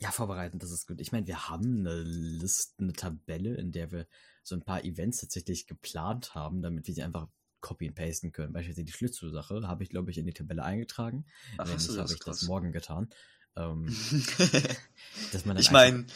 [0.00, 1.00] Ja, vorbereitend, das ist gut.
[1.00, 4.06] Ich meine, wir haben eine Liste, eine Tabelle, in der wir
[4.44, 7.28] so ein paar Events tatsächlich geplant haben, damit wir sie einfach
[7.60, 8.52] copy and pasten können.
[8.52, 11.26] Beispielsweise die Schlittschuh-Sache habe ich, glaube ich, in die Tabelle eingetragen.
[11.56, 12.12] Ach, Wenn hast du nicht, habe das?
[12.12, 12.48] ich das Krass.
[12.48, 13.08] morgen getan.
[13.56, 13.86] Ähm,
[15.32, 16.06] dass man ich meine,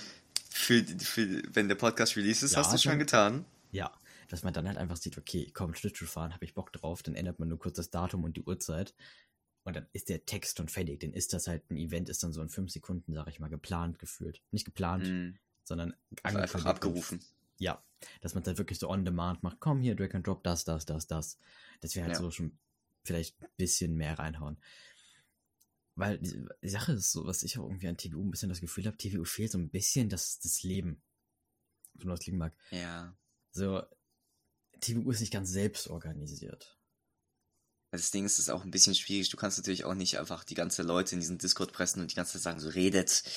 [0.49, 3.45] für, für, wenn der Podcast released ist, Ja, hast du schon dann- getan.
[3.73, 3.91] Ja,
[4.29, 7.15] dass man dann halt einfach sieht, okay, komm, Schlittschuh fahren, habe ich Bock drauf, dann
[7.15, 8.95] ändert man nur kurz das Datum und die Uhrzeit.
[9.65, 11.01] Und dann ist der Text schon fertig.
[11.01, 13.49] Dann ist das halt ein Event, ist dann so in fünf Sekunden, sag ich mal,
[13.49, 14.43] geplant gefühlt.
[14.51, 17.23] Nicht geplant, Hm, sondern also einfach abgerufen.
[17.59, 17.83] Ja,
[18.21, 19.61] dass man dann wirklich so on demand macht.
[19.61, 21.39] Komm hier, Drag and Drop, das, das, das, das.
[21.81, 22.19] Dass wir halt Ja.
[22.19, 22.59] so schon
[23.05, 24.59] vielleicht ein bisschen mehr reinhauen.
[25.95, 28.87] Weil die, Sache ist so, was ich auch irgendwie an TVU ein bisschen das Gefühl
[28.87, 31.03] habe, TVU fehlt so ein bisschen das, das Leben.
[31.99, 32.55] So das liegen mag.
[32.71, 33.15] Ja.
[33.53, 33.83] So,
[34.81, 36.79] TVU ist nicht ganz selbst organisiert.
[37.93, 39.29] Das Ding ist, es ist auch ein bisschen schwierig.
[39.29, 42.15] Du kannst natürlich auch nicht einfach die ganze Leute in diesen Discord pressen und die
[42.15, 43.23] ganze Zeit sagen, so redet.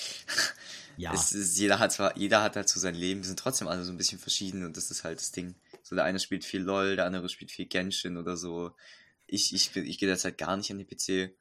[0.98, 3.68] Ja, Es ist, jeder hat zwar, jeder hat halt so sein Leben, wir sind trotzdem
[3.68, 5.56] alle so ein bisschen verschieden und das ist halt das Ding.
[5.84, 8.74] So der eine spielt viel LOL, der andere spielt viel Genshin oder so.
[9.28, 11.36] Ich, ich, ich gehe derzeit gar nicht an die PC.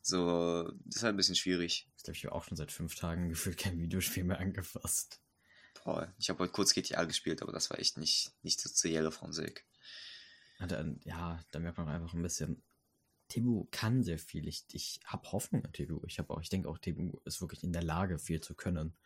[0.00, 1.88] So, das ist halt ein bisschen schwierig.
[1.96, 5.18] ich glaube, ich habe auch schon seit fünf Tagen gefühlt kein Videospiel mehr angefasst.
[5.82, 8.86] Boah, ich habe heute kurz GTA gespielt, aber das war echt nicht, nicht so zu
[8.86, 9.12] Yellow.
[9.22, 9.32] Und
[10.58, 12.62] dann, ja, da merkt man einfach ein bisschen,
[13.28, 14.48] TVU kann sehr viel.
[14.48, 16.02] Ich, ich habe Hoffnung an TVU.
[16.06, 18.96] Ich habe auch, ich denke auch, TVU ist wirklich in der Lage, viel zu können.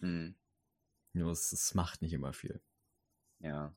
[0.00, 0.34] Hm,
[1.14, 2.60] Nur es, es macht nicht immer viel.
[3.40, 3.74] ja.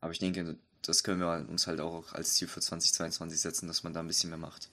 [0.00, 3.82] Aber ich denke, das können wir uns halt auch als Ziel für 2022 setzen, dass
[3.82, 4.70] man da ein bisschen mehr macht.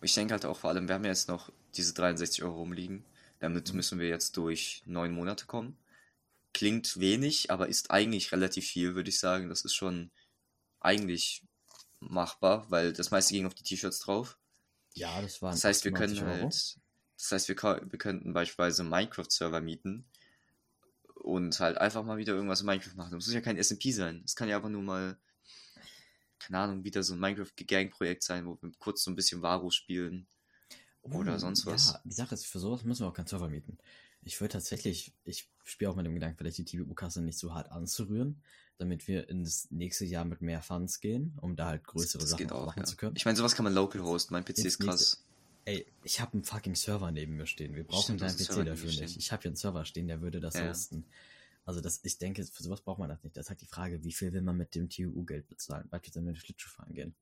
[0.00, 2.56] Und ich denke halt auch vor allem, wir haben ja jetzt noch diese 63 Euro
[2.58, 3.04] rumliegen.
[3.40, 5.78] Damit müssen wir jetzt durch neun Monate kommen.
[6.54, 9.48] Klingt wenig, aber ist eigentlich relativ viel, würde ich sagen.
[9.48, 10.12] Das ist schon
[10.84, 11.44] eigentlich
[12.00, 14.38] machbar, weil das meiste ging auf die T-Shirts drauf.
[14.94, 16.42] Ja, das waren Das heißt, wir können 98 Euro.
[16.42, 16.80] halt,
[17.18, 20.04] das heißt, wir, wir könnten beispielsweise Minecraft-Server mieten
[21.14, 23.12] und halt einfach mal wieder irgendwas in Minecraft machen.
[23.12, 24.22] Das muss ja kein SMP sein.
[24.24, 25.16] Es kann ja einfach nur mal,
[26.38, 30.26] keine Ahnung, wieder so ein Minecraft-Gang-Projekt sein, wo wir kurz so ein bisschen Varo spielen.
[31.02, 31.90] oder sonst was.
[31.90, 33.78] Oh, Ja, die Sache ist, für sowas müssen wir auch keinen Server mieten.
[34.24, 37.70] Ich würde tatsächlich, ich spiele auch mit dem Gedanken, vielleicht die TVU-Kasse nicht so hart
[37.70, 38.42] anzurühren,
[38.82, 42.50] damit wir ins nächste Jahr mit mehr Funds gehen, um da halt größere das Sachen
[42.50, 42.84] auch, machen ja.
[42.84, 43.16] zu können.
[43.16, 44.34] Ich meine, sowas kann man local hosten.
[44.34, 45.24] Mein PC Ins ist krass.
[45.64, 47.74] Ey, ich habe einen fucking Server neben mir stehen.
[47.74, 48.94] Wir brauchen Stimmt, deinen PC dafür nicht.
[48.94, 49.14] stehen.
[49.16, 50.68] Ich habe hier einen Server stehen, der würde das Ja.
[50.68, 51.04] hosten.
[51.64, 53.36] Also das, ich denke, für sowas braucht man das nicht.
[53.36, 55.86] Das ist halt die Frage, wie viel will man mit dem TVU-Geld bezahlen?
[55.88, 57.14] Beispielsweise wenn wir Schlittschuh fahren gehen.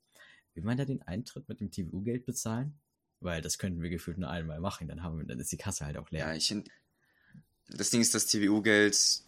[0.55, 2.79] Will man da den Eintritt mit dem TVU-Geld bezahlen?
[3.21, 5.85] Weil das könnten wir gefühlt nur einmal machen, dann haben wir, dann ist die Kasse
[5.85, 6.29] halt auch leer.
[6.29, 6.55] Ja, ich
[7.69, 9.23] Das Ding ist, das TVU-Geld,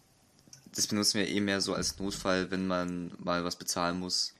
[0.75, 4.33] das benutzen wir eh mehr so als Notfall, wenn man mal was bezahlen muss.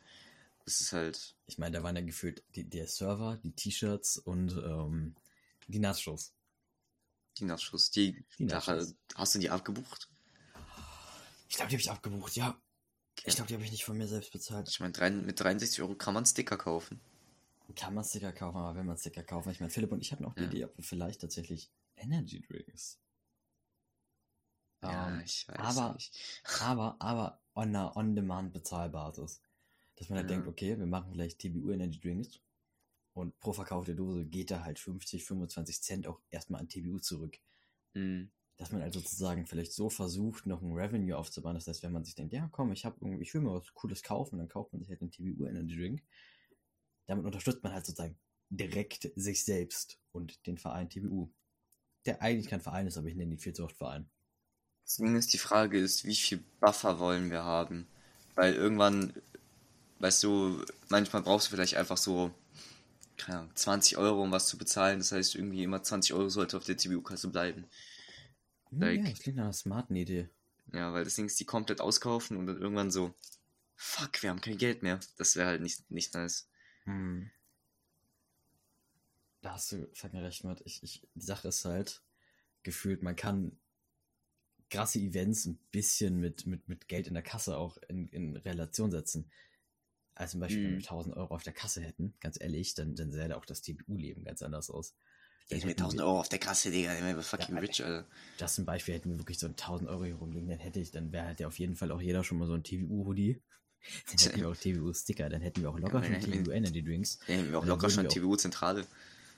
[0.65, 4.51] Das ist halt, Ich meine, da waren ja gefühlt die, der Server, die T-Shirts und
[4.53, 5.15] ähm,
[5.67, 6.33] die Nachos.
[7.37, 7.91] die Nachschuss.
[7.91, 8.95] Die, Die Nachos.
[9.15, 10.09] hast du die abgebucht?
[11.49, 12.57] Ich glaube, die habe ich abgebucht, ja.
[13.25, 14.67] Ich glaube, die habe ich nicht von mir selbst bezahlt.
[14.69, 16.99] Ich meine, mit 63 Euro kann man Sticker kaufen.
[17.75, 20.25] Kann man Sticker kaufen, aber wenn man Sticker kaufen, ich meine, Philipp und ich hatten
[20.25, 20.47] auch die Ja.
[20.47, 22.99] Idee, ob wir vielleicht tatsächlich Energy Drinks.
[24.83, 26.15] Ja, Ähm, ich weiß aber- nicht.
[26.61, 29.41] aber, aber on einer On-Demand-Bezahlbasis.
[29.95, 30.35] Dass man halt Ja.
[30.35, 32.39] denkt, okay, wir machen vielleicht TBU Energy Drinks
[33.13, 37.37] und pro verkaufte Dose geht da halt 50, 25 Cent auch erstmal an TBU zurück.
[37.93, 38.31] Hm.
[38.57, 41.55] Dass man also sozusagen vielleicht so versucht, noch ein Revenue aufzubauen.
[41.55, 43.73] Das heißt, wenn man sich denkt, ja komm, ich, hab irgendwie, ich will mir was
[43.73, 46.03] Cooles kaufen, dann kauft man sich halt den TBU Energy Drink.
[47.05, 48.17] Damit unterstützt man halt sozusagen
[48.49, 51.31] direkt sich selbst und den Verein TBU.
[52.05, 54.09] Der eigentlich kein Verein ist, aber ich nenne ihn viel zu oft Verein.
[54.85, 57.87] Deswegen ist die Frage ist, wie viel Buffer wollen wir haben?
[58.35, 59.13] Weil irgendwann,
[59.99, 62.31] weißt du, manchmal brauchst du vielleicht einfach so,
[63.17, 64.99] keine Ahnung, 20 Euro, um was zu bezahlen.
[64.99, 67.65] Das heißt, irgendwie immer 20 Euro sollte auf der TBU-Kasse bleiben.
[68.71, 70.29] Hm, Like- ja, das klingt nach einer smarten Idee.
[70.73, 73.13] Ja, weil das Ding ist, die komplett auskaufen und dann irgendwann so,
[73.75, 74.99] fuck, wir haben kein Geld mehr.
[75.17, 76.47] Das wäre halt nicht, nicht nice.
[76.85, 77.29] Hm.
[79.41, 80.61] Da hast du fucking recht mit.
[80.65, 82.01] Ich, ich, die Sache ist halt,
[82.63, 83.57] gefühlt, man kann
[84.73, 88.91] krasse Events ein bisschen mit, mit, mit Geld in der Kasse auch in, in Relation
[88.91, 89.31] setzen.
[90.15, 90.77] Also zum Beispiel, wenn Mhm.
[90.79, 93.61] wir 1000 Euro auf der Kasse hätten, ganz ehrlich, dann, dann sähe da auch das
[93.61, 94.95] TBU-Leben ganz anders aus.
[95.49, 96.93] Dann ist mit hätten 1000 wir- Euro auf der Kasse, Digga.
[96.93, 98.07] Der wäre fucking Ja, rich, Alter.
[98.37, 101.11] Das zum Beispiel hätten wir wirklich so 1000 Euro hier rumliegen, dann hätte ich, dann
[101.11, 103.41] wäre halt ja auf jeden Fall auch jeder schon mal so ein TVU-Hoodie.
[104.07, 106.55] Dann hätten wir auch TVU-Sticker, dann hätten wir auch locker Ja, schon dann hätten wir-.
[107.27, 108.87] Ja, auch locker schon TBU-Zentrale.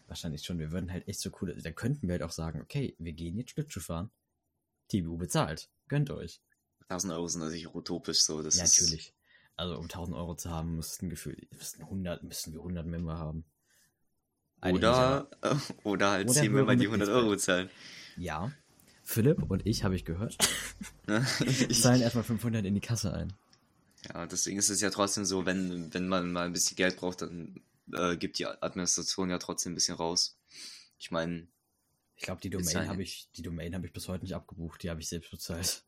[0.05, 0.59] Wahrscheinlich schon.
[0.59, 1.59] Wir würden halt echt so cool.
[1.59, 4.11] Da könnten wir halt auch sagen, okay, wir gehen jetzt Schlittschuh fahren.
[4.89, 5.69] TBU bezahlt.
[5.87, 6.41] Gönnt euch.
[6.87, 8.41] 1000 Euro sind natürlich utopisch so.
[8.41, 9.13] Das ja, ist, natürlich.
[9.57, 13.45] Also um 1000 Euro zu haben, müssten Gefühl, müssten 100, müssen wir 100 Member haben.
[14.61, 15.29] Eigentlich Oder,
[15.83, 17.69] oder halt Oder 10 höhere Member, die 100 Euro bezahlen.
[18.17, 18.51] Ja.
[19.03, 20.37] Philipp und ich, habe ich gehört,
[21.07, 21.25] Ne?
[21.45, 23.33] Ich- zahlen erstmal 500 in die Kasse ein.
[24.13, 27.21] Ja, deswegen ist es ja trotzdem so, wenn, wenn man mal ein bisschen Geld braucht,
[27.21, 27.61] dann
[27.91, 30.37] äh, gibt die Administration ja trotzdem ein bisschen raus.
[30.99, 31.47] Ich meine,
[32.15, 34.81] Ich glaube, die Domain ein- habe ich, die Domain habe ich bis heute nicht abgebucht,
[34.83, 35.83] die habe ich selbst bezahlt.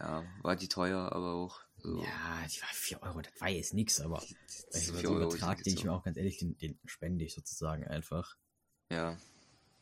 [0.00, 2.02] ja, war die teuer, aber auch so.
[2.02, 4.22] Ja, die war 4 Euro, das war jetzt nix, aber
[4.70, 7.24] das ist so so Betrag, ich den ich mir auch ganz ehrlich, den, den spende
[7.24, 8.36] ich sozusagen einfach.
[8.90, 8.96] so.
[8.96, 9.18] Ja.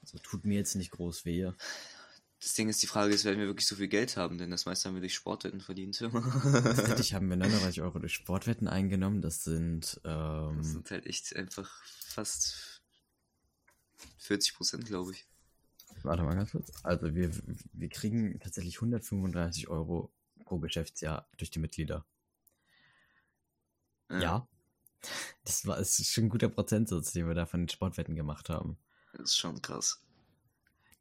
[0.03, 1.51] Also tut mir jetzt nicht groß weh.
[2.41, 4.67] Das Ding ist, die Frage ist, werden wir wirklich so viel Geld haben, denn das
[4.67, 5.97] meiste haben wir durch Sportwetten verdient.
[6.13, 9.23] Tatsächlich haben wir 39 Euro durch Sportwetten eingenommen.
[9.23, 12.83] Das sind, ähm, Das sind halt echt einfach fast
[14.19, 15.25] 40 Prozent, glaube ich.
[16.05, 16.73] Warte mal ganz kurz.
[16.83, 17.31] Also wir,
[17.73, 20.13] wir kriegen tatsächlich 135 Euro
[20.45, 22.07] pro Geschäftsjahr durch die Mitglieder.
[24.11, 24.49] Ja.
[25.45, 28.49] Das war, das ist schon ein guter Prozentsatz, den wir da von den Sportwetten gemacht
[28.49, 28.79] haben.
[29.13, 30.03] Das ist schon krass.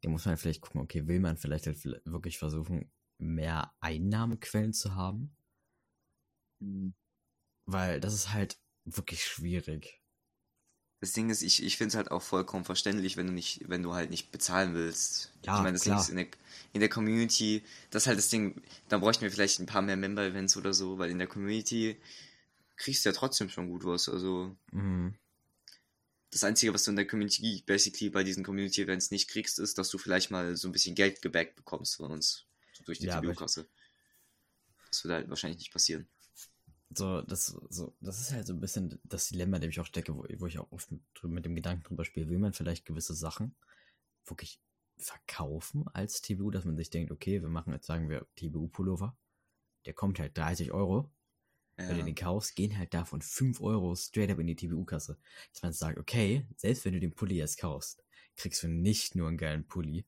[0.02, 4.94] Da muss man vielleicht gucken, okay, will man vielleicht halt wirklich versuchen, mehr Einnahmequellen zu
[4.94, 5.34] haben?
[7.64, 10.02] Weil das ist halt wirklich schwierig.
[11.04, 13.82] Das Ding ist, ich, ich finde es halt auch vollkommen verständlich, wenn du nicht, wenn
[13.82, 15.30] du halt nicht bezahlen willst.
[15.42, 16.00] Ja, ich meine, das Ding klar.
[16.00, 16.28] ist in der,
[16.72, 19.96] in der Community, das ist halt das Ding, da bräuchten wir vielleicht ein paar mehr
[19.98, 21.98] Member-Events oder so, weil in der Community
[22.76, 24.08] kriegst du ja trotzdem schon gut was.
[24.08, 25.14] Also Mhm.
[26.30, 29.88] das Einzige, was du in der Community basically bei diesen Community-Events nicht kriegst, ist, dass
[29.88, 32.44] du vielleicht mal so ein bisschen Geld gebackt bekommst von uns.
[32.72, 33.66] So durch die Ja, TBU-Kasse.
[34.88, 36.08] Das wird halt wahrscheinlich nicht passieren.
[36.96, 39.86] So, das, so, das ist halt so ein bisschen das Dilemma, in dem ich auch
[39.86, 42.84] stecke, wo, wo ich auch oft mit, mit dem Gedanken drüber spiele, will man vielleicht
[42.84, 43.54] gewisse Sachen
[44.26, 44.60] wirklich
[44.96, 49.16] verkaufen als TBU, dass man sich denkt, okay, wir machen jetzt, sagen wir, TBU-Pullover,
[49.86, 51.10] der kommt halt 30 Euro,
[51.76, 52.04] wenn du Ja.
[52.04, 55.18] den kaufst, gehen halt davon 5 Euro straight up in die TBU-Kasse.
[55.52, 58.04] Dass man sagt, okay, selbst wenn du den Pulli jetzt kaufst,
[58.36, 60.06] kriegst du nicht nur einen geilen Pulli,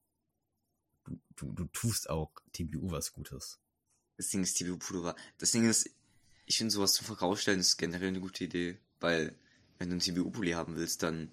[1.04, 3.58] du, du, du tust auch TBU was Gutes.
[4.16, 5.16] Das Ding ist TBU-Pullover.
[5.38, 5.90] Das Ding ist,
[6.46, 9.34] ich finde sowas zum Verkauf stellen ist generell eine gute Idee, weil
[9.78, 11.30] wenn du einen TBU-Pulli haben willst, dann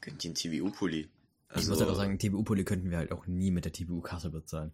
[0.00, 1.08] gönnt dir einen TBU-Pulli.
[1.56, 4.30] ich muss halt auch sagen, einen TBU-Pulli könnten wir halt auch nie mit der TBU-Kasse
[4.30, 4.72] bezahlen.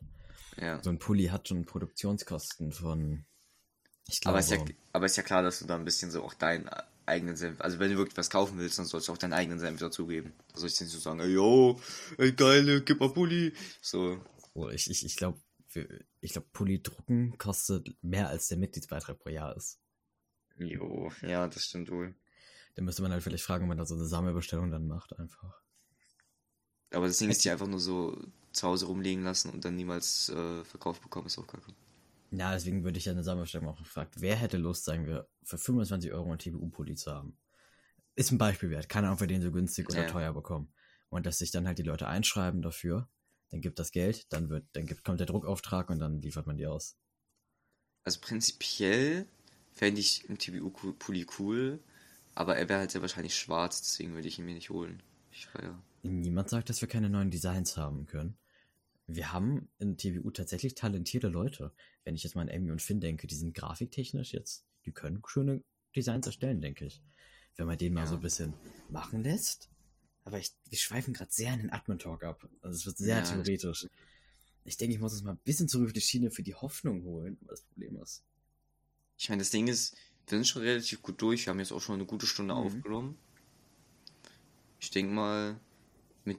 [0.61, 0.83] ja.
[0.83, 3.25] So ein Pulli hat schon Produktionskosten von,
[4.09, 6.23] ich glaube, Aber ist, ja, aber ist ja klar, dass du da ein bisschen so
[6.23, 6.69] auch deinen
[7.07, 9.59] eigenen Senf, also wenn du wirklich was kaufen willst, dann sollst du auch deinen eigenen
[9.59, 10.33] Senf dazugeben.
[10.53, 11.81] Da soll ich nicht so sagen, ey, yo,
[12.19, 13.53] ey, geile, gib mal Pulli.
[13.81, 14.21] So,
[14.55, 15.39] oh, ich, ich, ich glaube,
[16.21, 19.81] ich glaube, Pulli drucken kostet mehr als der Mitgliedsbeitrag pro Jahr ist.
[20.59, 22.15] jo, ja, das stimmt wohl.
[22.75, 25.61] Da müsste man halt vielleicht fragen, ob man da so eine Sammelbestellung dann macht, einfach.
[26.91, 28.19] Aber das Ding ist, die einfach nur so
[28.53, 31.73] zu Hause rumliegen lassen und dann niemals äh, verkauft bekommen, ist auch kacke.
[32.31, 34.15] Ja, deswegen würde ich ja eine Sammelbestellung auch gefragt.
[34.19, 37.37] Wer hätte Lust, sagen wir, für 25 Euro einen TBU-Pulli zu haben?
[38.15, 38.89] Ist ein Beispiel wert.
[38.89, 40.07] Keine Ahnung, ob wir den so günstig oder Ja.
[40.07, 40.73] teuer bekommen.
[41.11, 43.09] Und dass sich dann halt die Leute einschreiben dafür,
[43.53, 46.57] dann gibt das Geld, dann wird, dann gibt, kommt der Druckauftrag und dann liefert man
[46.57, 46.97] die aus.
[48.03, 49.27] Also prinzipiell
[49.73, 51.79] fände ich einen TBU-Pulli cool,
[52.35, 55.03] aber er wäre halt sehr wahrscheinlich schwarz, deswegen würde ich ihn mir nicht holen.
[55.31, 55.83] Feier.
[56.03, 58.37] Niemand sagt, dass wir keine neuen Designs haben können.
[59.07, 61.73] Wir haben in TBU tatsächlich talentierte Leute.
[62.05, 65.23] Wenn ich jetzt mal an Amy und Finn denke, die sind grafiktechnisch jetzt, die können
[65.27, 65.63] schöne
[65.95, 67.03] Designs erstellen, denke ich.
[67.57, 68.07] Wenn man den mal Ja.
[68.07, 68.55] so ein bisschen
[68.89, 69.72] machen lässt.
[70.25, 72.49] Aber ich, wir schweifen gerade sehr in den Admin-Talk ab.
[72.63, 73.89] Also es wird sehr Ja, theoretisch.
[74.65, 77.03] Ich denke, ich muss uns mal ein bisschen zurück auf die Schiene für die Hoffnung
[77.05, 78.23] holen, was das Problem ist.
[79.19, 79.97] Ich meine, das Ding ist,
[80.29, 81.47] wir sind schon relativ gut durch.
[81.47, 82.61] Wir haben jetzt auch schon eine gute Stunde Mhm.
[82.61, 83.19] aufgenommen.
[84.79, 85.61] Ich denke mal,
[86.25, 86.39] mit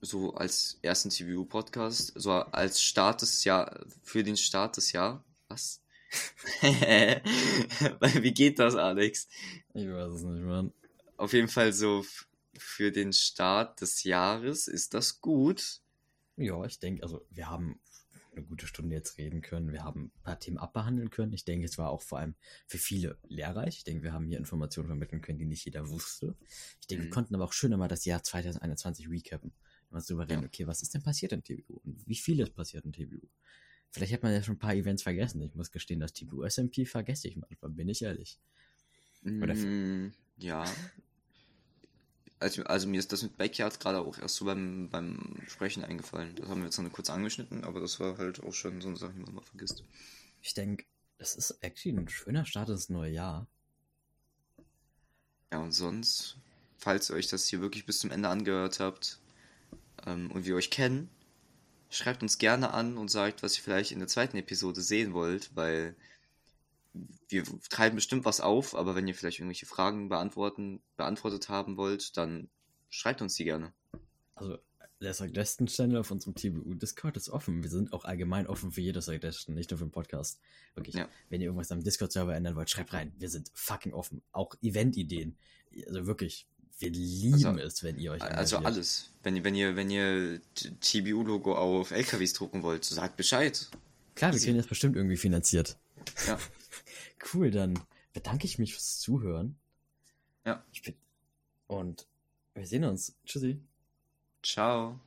[0.00, 5.24] so als ersten TBU-Podcast, so als Start des Jahr, für den Start des Jahr.
[5.48, 5.82] Was?
[8.22, 9.28] Wie geht das, Alex?
[9.74, 10.72] Ich weiß es nicht, Mann.
[11.16, 12.04] Auf jeden Fall so
[12.58, 15.80] für den Start des Jahres ist das gut.
[16.36, 17.80] Ja, ich denke, also wir haben
[18.32, 19.72] eine gute Stunde jetzt reden können.
[19.72, 21.32] Wir haben ein paar Themen abbehandeln können.
[21.32, 22.34] Ich denke, es war auch vor allem
[22.66, 23.78] für viele lehrreich.
[23.78, 26.36] Ich denke, wir haben hier Informationen vermitteln können, die nicht jeder wusste.
[26.80, 27.14] Ich denke, wir Mhm.
[27.14, 29.52] konnten aber auch schön einmal das Jahr 2021 recappen.
[29.90, 30.46] Uns darüber reden, Ja.
[30.46, 31.80] okay, was ist denn passiert in TBU?
[31.84, 33.26] Und wie viel ist passiert in TBU?
[33.90, 35.40] Vielleicht hat man ja schon ein paar Events vergessen.
[35.40, 38.38] Ich muss gestehen, das TBU SMP vergesse ich manchmal, bin ich ehrlich.
[39.24, 40.64] Oder Mm, ja.
[42.40, 46.36] Also, also mir ist das mit Backyard gerade auch erst so beim, beim Sprechen eingefallen.
[46.36, 48.96] Das haben wir jetzt noch kurz angeschnitten, aber das war halt auch schon so eine
[48.96, 49.82] Sache, die man mal vergisst.
[50.40, 50.84] Ich denke,
[51.18, 53.48] das ist actually ein schöner Start ins neue Jahr.
[55.50, 56.36] Ja, und sonst,
[56.76, 59.18] falls ihr euch das hier wirklich bis zum Ende angehört habt
[60.06, 61.08] ähm, und wir euch kennen,
[61.90, 65.56] schreibt uns gerne an und sagt, was ihr vielleicht in der zweiten Episode sehen wollt,
[65.56, 65.96] weil
[67.28, 72.16] wir treiben bestimmt was auf, aber wenn ihr vielleicht irgendwelche Fragen beantworten, beantwortet haben wollt,
[72.16, 72.48] dann
[72.90, 73.72] schreibt uns die gerne.
[74.34, 74.58] Also,
[75.00, 77.62] der Suggestion-Channel auf unserem TBU-Discord ist offen.
[77.62, 80.40] Wir sind auch allgemein offen für jede Suggestion, nicht nur für den Podcast.
[80.74, 80.96] Wirklich.
[80.96, 81.08] Ja.
[81.28, 83.12] Wenn ihr irgendwas am Discord-Server ändern wollt, schreibt rein.
[83.16, 84.22] Wir sind fucking offen.
[84.32, 85.36] Auch Event-Ideen.
[85.86, 86.48] Also wirklich,
[86.80, 88.38] wir lieben also, es, wenn ihr euch engagiert.
[88.38, 89.12] Also alles.
[89.22, 93.68] Wenn, wenn ihr, wenn ihr TBU-Logo auf LKWs drucken wollt, sagt Bescheid.
[94.16, 95.76] Klar, wir kriegen das bestimmt irgendwie finanziert.
[96.26, 96.38] Ja.
[97.32, 97.78] cool, dann
[98.12, 99.58] bedanke ich mich fürs Zuhören.
[100.44, 100.64] Ja.
[101.66, 102.06] Und
[102.54, 103.16] wir sehen uns.
[103.24, 103.60] Tschüssi.
[104.42, 104.98] Ciao.